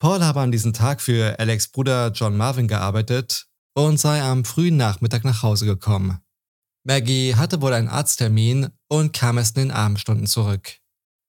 Paul 0.00 0.24
habe 0.24 0.40
an 0.40 0.50
diesem 0.52 0.72
Tag 0.72 1.00
für 1.00 1.38
Alex 1.38 1.68
Bruder 1.68 2.10
John 2.12 2.36
Marvin 2.36 2.68
gearbeitet 2.68 3.46
und 3.74 3.98
sei 3.98 4.20
am 4.20 4.44
frühen 4.44 4.76
Nachmittag 4.76 5.24
nach 5.24 5.42
Hause 5.42 5.66
gekommen. 5.66 6.18
Maggie 6.84 7.36
hatte 7.36 7.60
wohl 7.60 7.72
einen 7.72 7.88
Arzttermin 7.88 8.68
und 8.88 9.12
kam 9.12 9.38
erst 9.38 9.56
in 9.56 9.68
den 9.68 9.70
Abendstunden 9.70 10.26
zurück. 10.26 10.78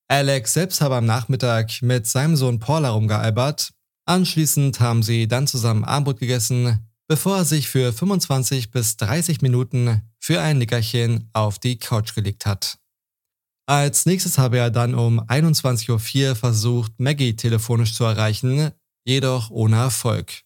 Alex 0.08 0.54
selbst 0.54 0.82
habe 0.82 0.96
am 0.96 1.06
Nachmittag 1.06 1.82
mit 1.82 2.08
seinem 2.08 2.36
Sohn 2.36 2.60
Paul 2.60 2.84
herumgealbert. 2.84 3.74
Anschließend 4.06 4.80
haben 4.80 5.04
sie 5.04 5.28
dann 5.28 5.48
zusammen 5.48 5.84
Abendbrot 5.84 6.20
gegessen, 6.20 6.90
bevor 7.14 7.38
er 7.38 7.46
sich 7.46 7.70
für 7.70 7.94
25 7.94 8.72
bis 8.72 8.98
30 8.98 9.44
Minuten 9.44 10.02
für 10.20 10.42
ein 10.42 10.58
Nickerchen 10.58 11.30
auf 11.32 11.60
die 11.60 11.78
Couch 11.78 12.16
gelegt 12.16 12.48
hat. 12.48 12.80
Als 13.68 14.08
nächstes 14.08 14.40
habe 14.40 14.58
er 14.58 14.72
dann 14.72 14.96
um 14.96 15.20
21.04 15.20 16.30
Uhr 16.30 16.36
versucht, 16.36 16.94
Maggie 16.98 17.36
telefonisch 17.36 17.94
zu 17.94 18.04
erreichen, 18.04 18.72
jedoch 19.06 19.52
ohne 19.52 19.76
Erfolg. 19.76 20.42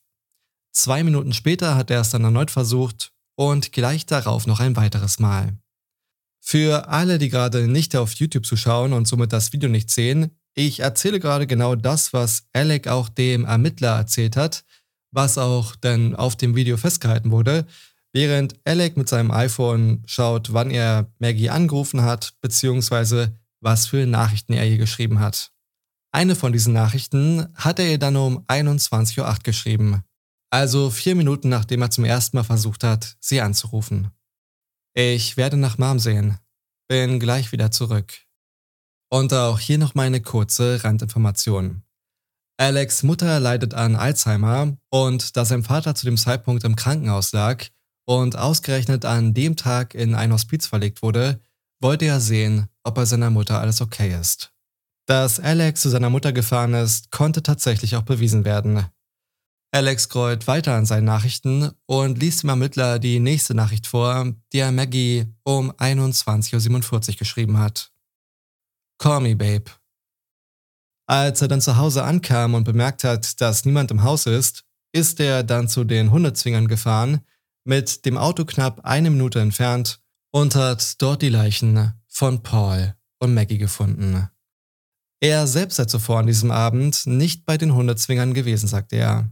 Zwei 0.74 1.06
Minuten 1.06 1.32
später 1.32 1.76
hat 1.76 1.90
er 1.90 2.02
es 2.02 2.10
dann 2.10 2.26
erneut 2.26 2.52
versucht 2.52 3.14
und 3.38 3.72
gleich 3.72 4.06
darauf 4.06 4.46
noch 4.46 4.60
ein 4.60 4.76
weiteres 4.76 5.20
Mal. 5.20 5.58
Für 6.42 6.90
alle, 6.90 7.18
die 7.18 7.30
gerade 7.30 7.70
nicht 7.70 7.96
auf 7.96 8.12
YouTube 8.16 8.46
zuschauen 8.46 8.92
und 8.92 9.08
somit 9.08 9.32
das 9.32 9.54
Video 9.54 9.70
nicht 9.70 9.90
sehen, 9.90 10.38
ich 10.54 10.82
erzähle 10.82 11.22
gerade 11.22 11.48
genau 11.48 11.76
das, 11.76 12.12
was 12.12 12.48
Alec 12.52 12.90
auch 12.90 13.08
dem 13.08 13.46
Ermittler 13.46 13.96
erzählt 13.96 14.36
hat, 14.36 14.66
was 15.12 15.38
auch 15.38 15.76
dann 15.76 16.16
auf 16.16 16.36
dem 16.36 16.56
Video 16.56 16.78
festgehalten 16.78 17.32
wurde, 17.32 17.66
während 18.14 18.56
Alec 18.66 18.98
mit 18.98 19.10
seinem 19.10 19.32
iPhone 19.32 20.04
schaut, 20.06 20.54
wann 20.54 20.72
er 20.72 21.12
Maggie 21.20 21.50
angerufen 21.50 22.02
hat, 22.02 22.34
beziehungsweise 22.42 23.38
was 23.62 23.88
für 23.88 24.06
Nachrichten 24.06 24.54
er 24.54 24.68
ihr 24.68 24.78
geschrieben 24.78 25.20
hat. 25.20 25.52
Eine 26.12 26.36
von 26.36 26.54
diesen 26.54 26.74
Nachrichten 26.74 27.48
hat 27.56 27.80
er 27.80 27.90
ihr 27.92 28.00
dann 28.00 28.16
um 28.16 28.46
21.08 28.48 29.20
Uhr 29.20 29.36
geschrieben, 29.44 30.04
also 30.50 30.90
vier 30.90 31.16
Minuten 31.16 31.50
nachdem 31.50 31.82
er 31.82 31.92
zum 31.92 32.06
ersten 32.06 32.38
Mal 32.38 32.44
versucht 32.44 32.84
hat, 32.84 33.18
sie 33.20 33.42
anzurufen. 33.42 34.12
Ich 34.94 35.38
werde 35.38 35.58
nach 35.58 35.78
Mom 35.78 36.00
sehen. 36.00 36.38
Bin 36.88 37.20
gleich 37.20 37.52
wieder 37.52 37.70
zurück. 37.70 38.14
Und 39.10 39.34
auch 39.34 39.60
hier 39.60 39.78
noch 39.78 39.94
meine 39.94 40.22
kurze 40.22 40.84
Randinformation. 40.84 41.84
Alex 42.60 43.04
Mutter 43.04 43.40
leidet 43.40 43.76
an 43.76 43.96
Alzheimer 43.96 44.76
und 44.90 45.38
da 45.38 45.46
sein 45.46 45.64
Vater 45.64 45.94
zu 45.94 46.08
dem 46.08 46.18
Zeitpunkt 46.18 46.64
im 46.64 46.76
Krankenhaus 46.76 47.32
lag 47.32 47.66
und 48.06 48.36
ausgerechnet 48.36 49.06
an 49.06 49.36
dem 49.36 49.56
Tag 49.56 49.94
in 49.94 50.16
ein 50.16 50.34
Hospiz 50.34 50.66
verlegt 50.66 51.04
wurde, 51.04 51.40
wollte 51.80 52.06
er 52.06 52.20
sehen, 52.20 52.68
ob 52.84 52.96
bei 52.96 53.06
seiner 53.06 53.30
Mutter 53.30 53.60
alles 53.60 53.80
okay 53.80 54.20
ist. 54.20 54.52
Dass 55.06 55.40
Alex 55.40 55.82
zu 55.82 55.90
seiner 55.90 56.10
Mutter 56.10 56.34
gefahren 56.34 56.74
ist, 56.74 57.12
konnte 57.12 57.44
tatsächlich 57.44 57.96
auch 57.96 58.02
bewiesen 58.02 58.44
werden. 58.44 58.88
Alex 59.72 60.04
scrollt 60.04 60.48
weiter 60.48 60.74
an 60.74 60.88
seinen 60.88 61.06
Nachrichten 61.06 61.72
und 61.86 62.18
liest 62.18 62.42
dem 62.42 62.50
Ermittler 62.50 62.98
die 62.98 63.20
nächste 63.20 63.54
Nachricht 63.54 63.86
vor, 63.86 64.34
die 64.52 64.60
er 64.60 64.72
Maggie 64.72 65.28
um 65.44 65.72
21.47 65.74 67.10
Uhr 67.12 67.16
geschrieben 67.18 67.60
hat. 67.60 67.92
Call 68.98 69.22
me, 69.22 69.36
Babe. 69.36 69.66
Als 71.08 71.42
er 71.42 71.48
dann 71.48 71.62
zu 71.62 71.78
Hause 71.78 72.04
ankam 72.04 72.54
und 72.54 72.66
bemerkt 72.66 73.06
hat, 73.06 73.40
dass 73.40 73.64
niemand 73.64 73.92
im 73.92 74.04
Haus 74.04 74.26
ist, 74.26 74.66
ist 74.92 75.20
er 75.20 75.44
dann 75.44 75.70
zu 75.70 75.86
den 75.86 76.12
Hundezwingern 76.12 76.68
gefahren, 76.68 77.22
mit 77.64 78.06
dem 78.06 78.18
Auto 78.18 78.44
knapp 78.44 78.82
eine 78.84 79.10
Minute 79.10 79.40
entfernt 79.40 80.02
und 80.32 80.56
hat 80.56 81.02
dort 81.02 81.22
die 81.22 81.30
Leichen 81.30 81.94
von 82.08 82.44
Paul 82.44 82.94
und 83.20 83.34
Maggie 83.34 83.58
gefunden. 83.58 84.28
Er 85.20 85.48
selbst 85.48 85.78
sei 85.78 85.86
zuvor 85.86 86.20
an 86.20 86.28
diesem 86.28 86.52
Abend 86.52 87.08
nicht 87.08 87.46
bei 87.46 87.58
den 87.58 87.74
Hundezwingern 87.74 88.34
gewesen, 88.34 88.68
sagt 88.68 88.94
er. 88.94 89.32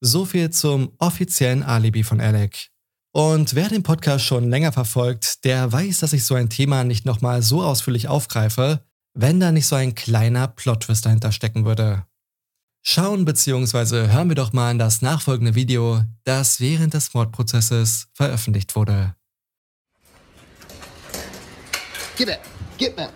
So 0.00 0.24
viel 0.24 0.50
zum 0.50 0.92
offiziellen 0.98 1.62
Alibi 1.62 2.02
von 2.02 2.20
Alec. 2.20 2.70
Und 3.12 3.54
wer 3.54 3.68
den 3.68 3.82
Podcast 3.82 4.24
schon 4.24 4.48
länger 4.48 4.72
verfolgt, 4.72 5.44
der 5.44 5.70
weiß, 5.70 5.98
dass 5.98 6.14
ich 6.14 6.24
so 6.24 6.34
ein 6.34 6.48
Thema 6.48 6.82
nicht 6.82 7.04
nochmal 7.04 7.42
so 7.42 7.62
ausführlich 7.62 8.08
aufgreife, 8.08 8.84
wenn 9.14 9.40
da 9.40 9.52
nicht 9.52 9.66
so 9.66 9.76
ein 9.76 9.94
kleiner 9.94 10.48
Plot-Twist 10.48 11.06
dahinter 11.06 11.32
stecken 11.32 11.64
würde. 11.64 12.06
Schauen 12.84 13.24
bzw. 13.24 14.08
hören 14.08 14.28
wir 14.28 14.34
doch 14.34 14.52
mal 14.52 14.72
in 14.72 14.78
das 14.78 15.02
nachfolgende 15.02 15.54
Video, 15.54 16.02
das 16.24 16.58
während 16.60 16.94
des 16.94 17.14
Mordprozesses 17.14 18.08
veröffentlicht 18.12 18.74
wurde. 18.74 19.14
Get 22.16 22.26
back. 22.26 22.40
Get 22.78 22.96
back. 22.96 23.10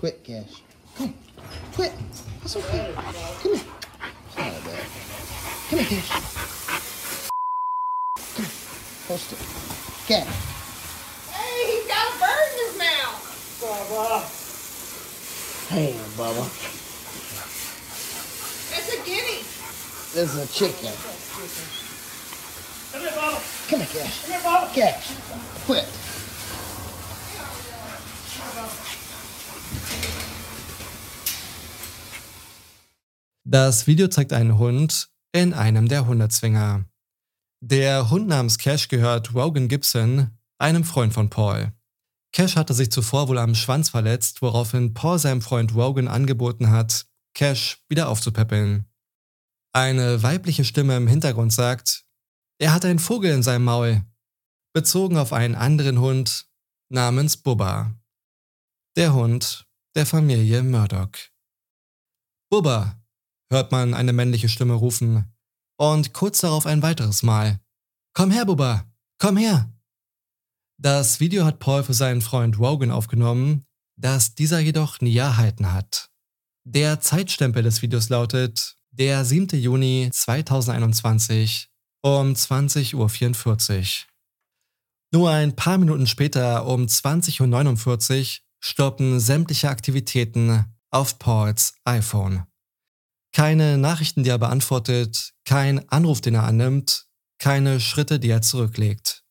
Quit, 0.00 0.24
Cash. 0.24 0.62
Come. 0.96 1.14
Quit. 1.74 1.92
It's 2.42 2.56
okay. 2.56 2.92
Come 3.42 3.54
here. 3.54 3.64
Come 5.70 5.78
here, 5.80 6.00
Cash. 6.00 6.63
Post 9.06 9.32
it. 9.32 9.38
Cash. 10.08 10.26
Hey, 11.30 11.72
he's 11.72 11.86
got 11.86 12.08
a 12.08 12.18
bird 12.18 12.48
in 12.52 12.58
his 12.64 12.74
mouth. 12.78 13.20
Hey, 15.68 15.92
Bubba. 16.16 16.44
It's 18.72 18.88
a 18.94 18.98
guinea. 19.04 19.44
This 20.14 20.32
is 20.32 20.38
a 20.38 20.46
chicken. 20.46 20.94
Come 22.92 23.00
here, 23.02 23.10
Bubba. 23.10 23.40
Come 23.68 23.80
here, 23.80 24.02
Cash. 24.02 24.22
Come 24.22 24.32
here, 24.32 24.40
Bubba. 24.40 24.72
Cash. 24.72 25.06
Quit. 25.66 25.88
Das 33.44 33.86
Video 33.86 34.08
zeigt 34.08 34.32
einen 34.32 34.58
Hund 34.58 35.08
in 35.32 35.52
einem 35.52 35.88
der 35.88 36.06
Hundezwinger. 36.06 36.86
Der 37.66 38.10
Hund 38.10 38.28
namens 38.28 38.58
Cash 38.58 38.88
gehört 38.88 39.34
Rogan 39.34 39.68
Gibson, 39.68 40.36
einem 40.58 40.84
Freund 40.84 41.14
von 41.14 41.30
Paul. 41.30 41.72
Cash 42.30 42.56
hatte 42.56 42.74
sich 42.74 42.92
zuvor 42.92 43.28
wohl 43.28 43.38
am 43.38 43.54
Schwanz 43.54 43.88
verletzt, 43.88 44.42
woraufhin 44.42 44.92
Paul 44.92 45.18
seinem 45.18 45.40
Freund 45.40 45.74
Rogan 45.74 46.06
angeboten 46.06 46.70
hat, 46.70 47.06
Cash 47.32 47.82
wieder 47.88 48.10
aufzupäppeln. 48.10 48.84
Eine 49.72 50.22
weibliche 50.22 50.62
Stimme 50.62 50.94
im 50.94 51.06
Hintergrund 51.06 51.54
sagt, 51.54 52.04
er 52.58 52.74
hat 52.74 52.84
einen 52.84 52.98
Vogel 52.98 53.32
in 53.32 53.42
seinem 53.42 53.64
Maul, 53.64 54.02
bezogen 54.74 55.16
auf 55.16 55.32
einen 55.32 55.54
anderen 55.54 56.00
Hund 56.00 56.46
namens 56.90 57.38
Bubba. 57.38 57.98
Der 58.94 59.14
Hund 59.14 59.66
der 59.96 60.04
Familie 60.04 60.62
Murdoch. 60.62 61.16
Bubba, 62.50 63.02
hört 63.50 63.72
man 63.72 63.94
eine 63.94 64.12
männliche 64.12 64.50
Stimme 64.50 64.74
rufen. 64.74 65.33
Und 65.76 66.12
kurz 66.12 66.40
darauf 66.40 66.66
ein 66.66 66.82
weiteres 66.82 67.22
Mal. 67.22 67.60
Komm 68.14 68.30
her, 68.30 68.44
Bubba, 68.44 68.84
komm 69.18 69.36
her. 69.36 69.70
Das 70.78 71.20
Video 71.20 71.44
hat 71.44 71.58
Paul 71.58 71.82
für 71.82 71.94
seinen 71.94 72.20
Freund 72.20 72.58
Rogan 72.58 72.90
aufgenommen, 72.90 73.64
das 73.96 74.34
dieser 74.34 74.58
jedoch 74.58 75.00
nie 75.00 75.16
erhalten 75.16 75.72
hat. 75.72 76.10
Der 76.64 77.00
Zeitstempel 77.00 77.62
des 77.62 77.82
Videos 77.82 78.08
lautet 78.08 78.76
der 78.90 79.24
7. 79.24 79.48
Juni 79.60 80.08
2021 80.12 81.68
um 82.02 82.32
20.44 82.32 82.94
Uhr. 82.94 83.86
Nur 85.12 85.30
ein 85.30 85.56
paar 85.56 85.78
Minuten 85.78 86.06
später 86.06 86.66
um 86.66 86.86
20.49 86.86 88.20
Uhr 88.20 88.26
stoppen 88.60 89.20
sämtliche 89.20 89.68
Aktivitäten 89.68 90.64
auf 90.90 91.18
Pauls 91.18 91.74
iPhone. 91.84 92.44
Keine 93.34 93.78
Nachrichten, 93.78 94.22
die 94.22 94.30
er 94.30 94.38
beantwortet, 94.38 95.32
kein 95.44 95.88
Anruf, 95.88 96.20
den 96.20 96.36
er 96.36 96.44
annimmt, 96.44 97.06
keine 97.40 97.80
Schritte, 97.80 98.20
die 98.20 98.30
er 98.30 98.42
zurücklegt. 98.42 99.24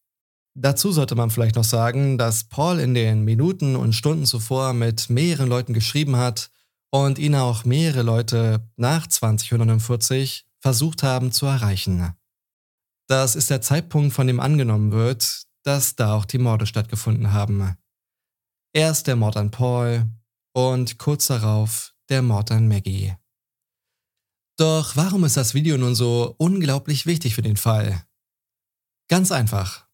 Dazu 0.55 0.91
sollte 0.91 1.15
man 1.15 1.29
vielleicht 1.29 1.55
noch 1.55 1.63
sagen, 1.63 2.17
dass 2.17 2.43
Paul 2.43 2.79
in 2.79 2.93
den 2.93 3.23
Minuten 3.23 3.77
und 3.77 3.93
Stunden 3.93 4.25
zuvor 4.25 4.73
mit 4.73 5.09
mehreren 5.09 5.47
Leuten 5.47 5.73
geschrieben 5.73 6.17
hat 6.17 6.51
und 6.91 7.17
ihn 7.17 7.33
auch 7.33 7.63
mehrere 7.63 8.03
Leute 8.03 8.69
nach 8.75 9.07
2049 9.07 10.45
versucht 10.59 11.01
haben 11.01 11.31
zu 11.31 11.45
erreichen. 11.45 12.13
Das 13.07 13.37
ist 13.37 13.49
der 13.49 13.61
Zeitpunkt, 13.61 14.13
von 14.13 14.27
dem 14.27 14.41
angenommen 14.41 14.91
wird, 14.91 15.43
dass 15.63 15.95
da 15.95 16.13
auch 16.13 16.25
die 16.25 16.39
Morde 16.39 16.65
stattgefunden 16.65 17.31
haben. 17.31 17.77
Erst 18.73 19.07
der 19.07 19.15
Mord 19.15 19.37
an 19.37 19.49
Paul 19.49 20.09
und 20.53 20.99
kurz 20.99 21.27
darauf 21.27 21.93
der 22.09 22.21
Mord 22.21 22.51
an 22.51 22.67
Maggie. 22.67 23.15
Doch 24.57 24.95
warum 24.95 25.23
ist 25.23 25.35
das 25.35 25.53
Video 25.53 25.77
nun 25.77 25.95
so 25.95 26.35
unglaublich 26.37 27.05
wichtig 27.05 27.33
für 27.33 27.41
den 27.41 27.57
Fall? 27.57 28.05
Ganz 29.09 29.31
einfach. 29.31 29.87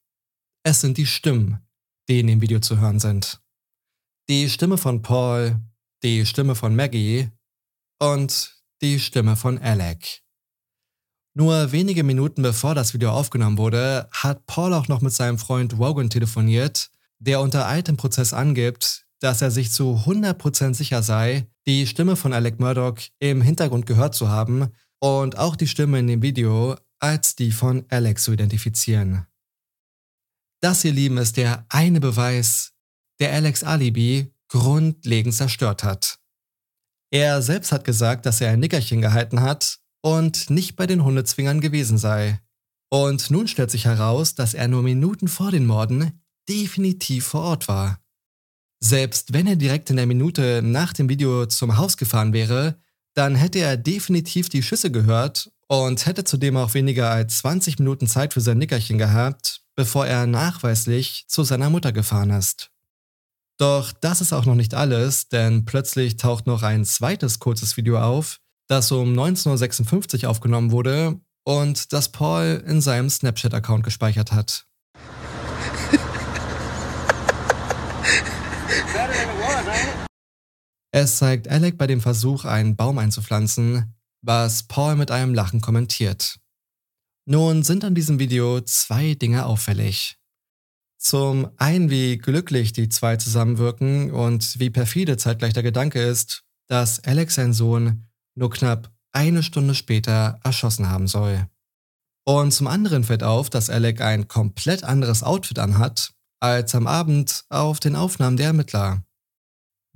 Es 0.63 0.81
sind 0.81 0.97
die 0.97 1.05
Stimmen, 1.05 1.65
die 2.09 2.19
in 2.19 2.27
dem 2.27 2.41
Video 2.41 2.59
zu 2.59 2.79
hören 2.79 2.99
sind. 2.99 3.41
Die 4.27 4.49
Stimme 4.49 4.77
von 4.77 5.01
Paul, 5.01 5.59
die 6.03 6.25
Stimme 6.25 6.55
von 6.55 6.75
Maggie 6.75 7.29
und 7.99 8.61
die 8.81 8.99
Stimme 8.99 9.35
von 9.35 9.57
Alec. 9.59 10.23
Nur 11.33 11.71
wenige 11.71 12.03
Minuten 12.03 12.41
bevor 12.41 12.75
das 12.75 12.93
Video 12.93 13.11
aufgenommen 13.11 13.57
wurde, 13.57 14.09
hat 14.11 14.45
Paul 14.45 14.73
auch 14.73 14.89
noch 14.89 15.01
mit 15.01 15.13
seinem 15.13 15.37
Freund 15.37 15.77
Rogan 15.79 16.09
telefoniert, 16.09 16.91
der 17.19 17.39
unter 17.39 17.65
altem 17.65 17.95
Prozess 17.95 18.33
angibt, 18.33 19.07
dass 19.19 19.41
er 19.41 19.51
sich 19.51 19.71
zu 19.71 20.03
100% 20.05 20.73
sicher 20.73 21.03
sei, 21.03 21.47
die 21.67 21.87
Stimme 21.87 22.15
von 22.15 22.33
Alec 22.33 22.59
Murdoch 22.59 22.99
im 23.19 23.41
Hintergrund 23.41 23.85
gehört 23.85 24.15
zu 24.15 24.29
haben 24.29 24.69
und 24.99 25.37
auch 25.37 25.55
die 25.55 25.67
Stimme 25.67 25.99
in 25.99 26.07
dem 26.07 26.21
Video 26.21 26.75
als 26.99 27.35
die 27.35 27.51
von 27.51 27.85
Alex 27.89 28.23
zu 28.23 28.33
identifizieren. 28.33 29.25
Das, 30.61 30.83
ihr 30.83 30.91
Lieben, 30.91 31.17
ist 31.17 31.37
der 31.37 31.65
eine 31.69 31.99
Beweis, 32.01 32.73
der 33.19 33.33
Alex 33.33 33.63
Alibi 33.63 34.33
grundlegend 34.49 35.33
zerstört 35.33 35.83
hat. 35.83 36.19
Er 37.11 37.41
selbst 37.41 37.71
hat 37.71 37.85
gesagt, 37.85 38.25
dass 38.25 38.41
er 38.41 38.51
ein 38.51 38.59
Nickerchen 38.59 39.01
gehalten 39.01 39.41
hat 39.41 39.79
und 40.01 40.49
nicht 40.49 40.75
bei 40.75 40.85
den 40.85 41.03
Hundezwingern 41.03 41.61
gewesen 41.61 41.97
sei. 41.97 42.39
Und 42.91 43.31
nun 43.31 43.47
stellt 43.47 43.71
sich 43.71 43.85
heraus, 43.85 44.35
dass 44.35 44.53
er 44.53 44.67
nur 44.67 44.83
Minuten 44.83 45.27
vor 45.27 45.51
den 45.51 45.65
Morden 45.65 46.21
definitiv 46.47 47.27
vor 47.27 47.41
Ort 47.41 47.67
war. 47.67 47.99
Selbst 48.79 49.33
wenn 49.33 49.47
er 49.47 49.55
direkt 49.55 49.89
in 49.89 49.97
der 49.97 50.05
Minute 50.07 50.61
nach 50.63 50.93
dem 50.93 51.09
Video 51.09 51.45
zum 51.45 51.77
Haus 51.77 51.97
gefahren 51.97 52.33
wäre, 52.33 52.79
dann 53.13 53.35
hätte 53.35 53.59
er 53.59 53.75
definitiv 53.75 54.49
die 54.49 54.63
Schüsse 54.63 54.91
gehört 54.91 55.51
und 55.67 56.05
hätte 56.05 56.23
zudem 56.23 56.57
auch 56.57 56.73
weniger 56.73 57.11
als 57.11 57.39
20 57.39 57.79
Minuten 57.79 58.07
Zeit 58.07 58.33
für 58.33 58.41
sein 58.41 58.57
Nickerchen 58.57 58.97
gehabt, 58.97 59.61
bevor 59.75 60.07
er 60.07 60.25
nachweislich 60.25 61.25
zu 61.27 61.43
seiner 61.43 61.69
Mutter 61.69 61.91
gefahren 61.91 62.31
ist. 62.31 62.71
Doch 63.57 63.91
das 63.91 64.21
ist 64.21 64.31
auch 64.31 64.45
noch 64.45 64.55
nicht 64.55 64.73
alles, 64.73 65.27
denn 65.27 65.65
plötzlich 65.65 66.15
taucht 66.15 66.47
noch 66.47 66.63
ein 66.63 66.85
zweites 66.85 67.39
kurzes 67.39 67.75
Video 67.75 67.99
auf, 67.99 68.39
das 68.67 68.91
um 68.91 69.13
19.56 69.13 70.23
Uhr 70.23 70.29
aufgenommen 70.29 70.71
wurde 70.71 71.19
und 71.43 71.91
das 71.91 72.09
Paul 72.09 72.63
in 72.65 72.79
seinem 72.79 73.09
Snapchat-Account 73.09 73.83
gespeichert 73.83 74.31
hat. 74.31 74.65
Es 80.91 81.17
zeigt 81.17 81.47
Alec 81.47 81.77
bei 81.77 81.87
dem 81.87 82.01
Versuch, 82.01 82.45
einen 82.45 82.75
Baum 82.75 82.97
einzupflanzen, 82.97 83.95
was 84.21 84.63
Paul 84.63 84.95
mit 84.95 85.11
einem 85.11 85.33
Lachen 85.33 85.61
kommentiert. 85.61 86.39
Nun 87.25 87.63
sind 87.63 87.83
an 87.83 87.93
diesem 87.93 88.17
Video 88.17 88.59
zwei 88.61 89.13
Dinge 89.13 89.45
auffällig. 89.45 90.17
Zum 90.97 91.49
einen, 91.57 91.89
wie 91.89 92.17
glücklich 92.17 92.73
die 92.73 92.89
zwei 92.89 93.17
zusammenwirken 93.17 94.11
und 94.11 94.59
wie 94.59 94.69
perfide 94.69 95.15
zeitgleich 95.17 95.53
der 95.53 95.63
Gedanke 95.63 96.01
ist, 96.01 96.43
dass 96.67 97.03
Alex 97.03 97.35
sein 97.35 97.53
Sohn 97.53 98.09
nur 98.35 98.49
knapp 98.49 98.91
eine 99.11 99.43
Stunde 99.43 99.75
später 99.75 100.39
erschossen 100.43 100.89
haben 100.89 101.07
soll. 101.07 101.47
Und 102.25 102.51
zum 102.51 102.67
anderen 102.67 103.03
fällt 103.03 103.23
auf, 103.23 103.49
dass 103.49 103.69
Alec 103.69 104.01
ein 104.01 104.27
komplett 104.27 104.83
anderes 104.83 105.23
Outfit 105.23 105.59
anhat 105.59 106.13
als 106.41 106.75
am 106.75 106.87
Abend 106.87 107.45
auf 107.49 107.79
den 107.79 107.95
Aufnahmen 107.95 108.37
der 108.37 108.47
Ermittler. 108.47 109.03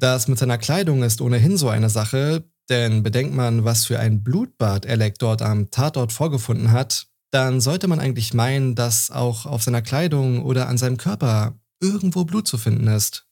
Das 0.03 0.27
mit 0.27 0.37
seiner 0.37 0.57
Kleidung 0.57 1.01
ist 1.01 1.21
ohnehin 1.21 1.55
so 1.55 1.69
eine 1.69 1.89
Sache, 1.89 2.43
denn 2.67 3.03
bedenkt 3.03 3.33
man, 3.33 3.63
was 3.63 3.85
für 3.85 3.99
ein 3.99 4.21
Blutbad 4.21 4.85
Alec 4.85 5.17
dort 5.17 5.41
am 5.41 5.71
Tatort 5.71 6.11
vorgefunden 6.11 6.73
hat, 6.73 7.07
dann 7.31 7.61
sollte 7.61 7.87
man 7.87 8.01
eigentlich 8.01 8.33
meinen, 8.33 8.75
dass 8.75 9.11
auch 9.11 9.45
auf 9.45 9.63
seiner 9.63 9.81
Kleidung 9.81 10.43
oder 10.43 10.67
an 10.67 10.77
seinem 10.77 10.97
Körper 10.97 11.57
irgendwo 11.81 12.25
Blut 12.25 12.49
zu 12.49 12.57
finden 12.57 12.89
ist. 12.89 13.29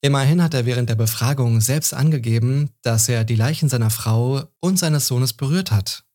Immerhin 0.00 0.42
hat 0.42 0.54
er 0.54 0.64
während 0.64 0.88
der 0.88 0.94
Befragung 0.94 1.60
selbst 1.60 1.92
angegeben, 1.92 2.70
dass 2.80 3.10
er 3.10 3.24
die 3.24 3.36
Leichen 3.36 3.68
seiner 3.68 3.90
Frau 3.90 4.44
und 4.60 4.78
seines 4.78 5.08
Sohnes 5.08 5.34
berührt 5.34 5.70
hat. 5.70 6.06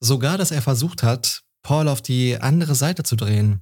Sogar, 0.00 0.38
dass 0.38 0.52
er 0.52 0.62
versucht 0.62 1.02
hat, 1.02 1.42
Paul 1.62 1.88
auf 1.88 2.00
die 2.00 2.40
andere 2.40 2.74
Seite 2.74 3.02
zu 3.02 3.14
drehen. 3.14 3.60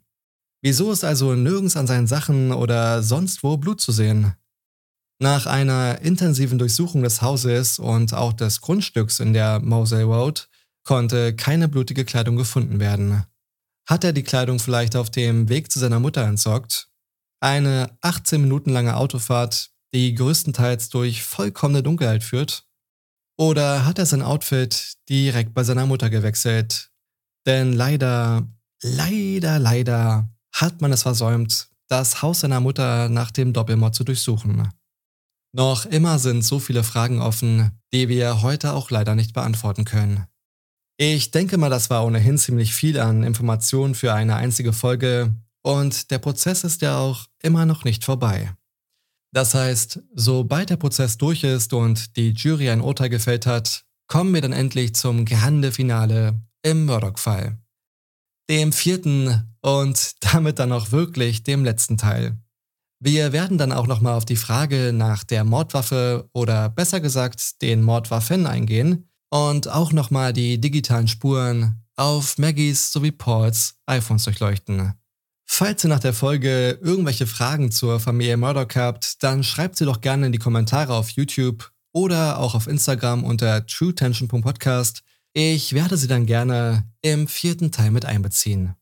Wieso 0.62 0.92
ist 0.92 1.02
also 1.02 1.35
nirgends 1.35 1.76
an 1.76 1.88
seinen 1.88 2.07
Sachen 2.07 2.52
oder 2.52 3.02
sonst 3.02 3.42
wo 3.42 3.57
Blut 3.57 3.81
zu 3.81 3.90
sehen? 3.90 4.37
Nach 5.18 5.46
einer 5.46 6.00
intensiven 6.02 6.59
Durchsuchung 6.59 7.02
des 7.02 7.22
Hauses 7.22 7.79
und 7.79 8.12
auch 8.12 8.35
des 8.35 8.61
Grundstücks 8.61 9.18
in 9.18 9.33
der 9.33 9.61
Mosey 9.61 10.02
Road 10.02 10.48
konnte 10.85 11.35
keine 11.35 11.68
blutige 11.68 12.05
Kleidung 12.05 12.37
gefunden 12.37 12.81
werden. 12.81 13.24
Hat 13.88 14.05
er 14.05 14.12
die 14.12 14.22
Kleidung 14.22 14.59
vielleicht 14.59 14.94
auf 14.94 15.11
dem 15.11 15.48
Weg 15.48 15.70
zu 15.72 15.79
seiner 15.79 16.00
Mutter 16.00 16.22
entsorgt? 16.24 16.90
Eine 17.40 17.96
18 18.02 18.42
Minuten 18.42 18.70
lange 18.70 18.96
Autofahrt, 18.96 19.70
die 19.94 20.14
größtenteils 20.14 20.90
durch 20.90 21.22
vollkommene 21.22 21.83
Dunkelheit 21.83 22.22
führt? 22.22 22.66
Oder 23.38 23.87
hat 23.87 23.98
er 23.98 24.07
sein 24.07 24.22
Outfit 24.22 24.94
direkt 25.09 25.55
bei 25.55 25.64
seiner 25.64 25.87
Mutter 25.87 26.11
gewechselt? 26.11 26.90
Denn 27.46 27.72
leider, 27.72 28.46
leider, 28.83 29.59
leider 29.59 30.29
hat 30.52 30.81
man 30.81 30.92
es 30.92 31.02
versäumt, 31.02 31.68
das 31.88 32.22
Haus 32.22 32.40
seiner 32.40 32.61
Mutter 32.61 33.09
nach 33.09 33.31
dem 33.31 33.52
Doppelmord 33.52 33.94
zu 33.94 34.05
durchsuchen. 34.05 34.68
Noch 35.57 35.87
immer 35.87 36.19
sind 36.19 36.45
so 36.45 36.59
viele 36.59 36.85
Fragen 36.85 37.23
offen, 37.23 37.71
die 37.90 38.11
wir 38.11 38.42
heute 38.42 38.75
auch 38.75 38.90
leider 38.90 39.14
nicht 39.14 39.33
beantworten 39.33 39.87
können. 39.87 40.27
Ich 40.99 41.31
denke 41.31 41.57
mal, 41.57 41.71
das 41.71 41.88
war 41.88 42.05
ohnehin 42.05 42.37
ziemlich 42.37 42.75
viel 42.75 43.01
an 43.01 43.23
Informationen 43.23 43.95
für 43.95 44.12
eine 44.12 44.37
einzige 44.37 44.75
Folge 44.75 45.35
und 45.62 46.11
der 46.11 46.19
Prozess 46.19 46.62
ist 46.62 46.83
ja 46.83 46.99
auch 46.99 47.25
immer 47.42 47.64
noch 47.64 47.85
nicht 47.85 48.05
vorbei. 48.05 48.53
Das 49.33 49.55
heißt, 49.55 50.03
sobald 50.14 50.69
der 50.69 50.77
Prozess 50.77 51.16
durch 51.16 51.42
ist 51.42 51.73
und 51.73 52.19
die 52.19 52.33
Jury 52.33 52.69
ein 52.69 52.83
Urteil 52.83 53.09
gefällt 53.09 53.47
hat, 53.47 53.87
kommen 54.09 54.35
wir 54.35 54.42
dann 54.42 54.53
endlich 54.53 54.95
zum 54.95 55.25
Grande 55.25 55.73
Finale 55.73 56.38
im 56.64 56.85
Murdoch-Fall. 56.85 57.57
Dem 58.51 58.75
vierten 58.75 59.57
und 59.62 60.16
damit 60.21 60.59
dann 60.59 60.73
auch 60.73 60.92
wirklich 60.92 61.45
dem 61.45 61.64
letzten 61.64 61.97
Teil. 61.97 62.37
Wir 62.98 63.32
werden 63.32 63.59
dann 63.59 63.72
auch 63.72 63.87
nochmal 63.87 64.14
auf 64.14 64.24
die 64.24 64.37
Frage 64.37 64.92
nach 64.94 65.22
der 65.22 65.44
Mordwaffe 65.44 66.28
oder 66.32 66.68
besser 66.70 67.00
gesagt 67.00 67.61
den 67.61 67.82
Mordwaffen 67.82 68.46
eingehen 68.46 69.11
und 69.30 69.68
auch 69.68 69.92
nochmal 69.92 70.32
die 70.32 70.61
digitalen 70.61 71.09
Spuren 71.09 71.82
auf 71.96 72.38
Maggies 72.38 72.92
sowie 72.92 73.12
Pauls 73.12 73.74
iPhones 73.87 74.24
durchleuchten. 74.24 74.94
Falls 75.48 75.85
ihr 75.85 75.88
nach 75.88 76.00
der 76.00 76.12
Folge 76.12 76.78
irgendwelche 76.82 77.26
Fragen 77.26 77.70
zur 77.70 78.00
Familie 78.00 78.37
Murdoch 78.37 78.74
habt, 78.74 79.22
dann 79.22 79.44
schreibt 79.44 79.76
sie 79.76 79.85
doch 79.85 80.00
gerne 80.00 80.26
in 80.26 80.32
die 80.32 80.38
Kommentare 80.38 80.94
auf 80.94 81.11
YouTube 81.11 81.70
oder 81.92 82.38
auch 82.38 82.54
auf 82.54 82.66
Instagram 82.66 83.24
unter 83.24 83.64
truetension.podcast. 83.66 85.02
Ich 85.32 85.72
werde 85.72 85.96
sie 85.96 86.09
dann 86.09 86.26
gerne 86.26 86.90
im 87.02 87.28
vierten 87.28 87.70
Teil 87.72 87.90
mit 87.90 88.04
einbeziehen. 88.04 88.74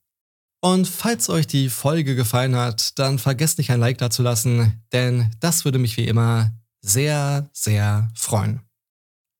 Und 0.64 0.88
falls 0.88 1.28
euch 1.28 1.46
die 1.46 1.68
Folge 1.68 2.16
gefallen 2.16 2.56
hat, 2.56 2.98
dann 2.98 3.18
vergesst 3.18 3.58
nicht 3.58 3.70
ein 3.70 3.80
Like 3.80 3.98
dazulassen, 3.98 4.82
denn 4.94 5.30
das 5.38 5.66
würde 5.66 5.78
mich 5.78 5.98
wie 5.98 6.08
immer 6.08 6.52
sehr, 6.80 7.50
sehr 7.52 8.08
freuen. 8.14 8.62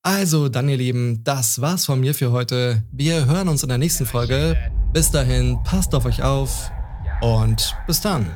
Also 0.02 0.50
dann 0.50 0.68
ihr 0.68 0.76
Lieben, 0.76 1.24
das 1.24 1.62
war's 1.62 1.86
von 1.86 1.98
mir 1.98 2.14
für 2.14 2.30
heute. 2.30 2.82
Wir 2.92 3.24
hören 3.24 3.48
uns 3.48 3.62
in 3.62 3.70
der 3.70 3.78
nächsten 3.78 4.04
Folge. 4.04 4.54
Bis 4.92 5.10
dahin, 5.12 5.62
passt 5.64 5.94
auf 5.94 6.04
euch 6.04 6.22
auf 6.22 6.70
und 7.22 7.74
bis 7.86 8.02
dann. 8.02 8.26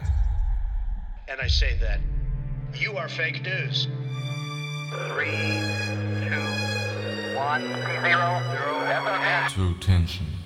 And 1.31 1.43
I 1.45 1.49
say 1.51 1.77
that 1.83 2.01
you 2.73 2.97
are 2.97 3.11
fake 3.11 3.43
news. 3.43 3.87
Three, 5.13 5.61
two, 6.27 7.39
one, 7.39 7.65
zero, 8.03 8.41
zero, 8.49 9.49
True 9.55 9.75
tension. 9.79 10.38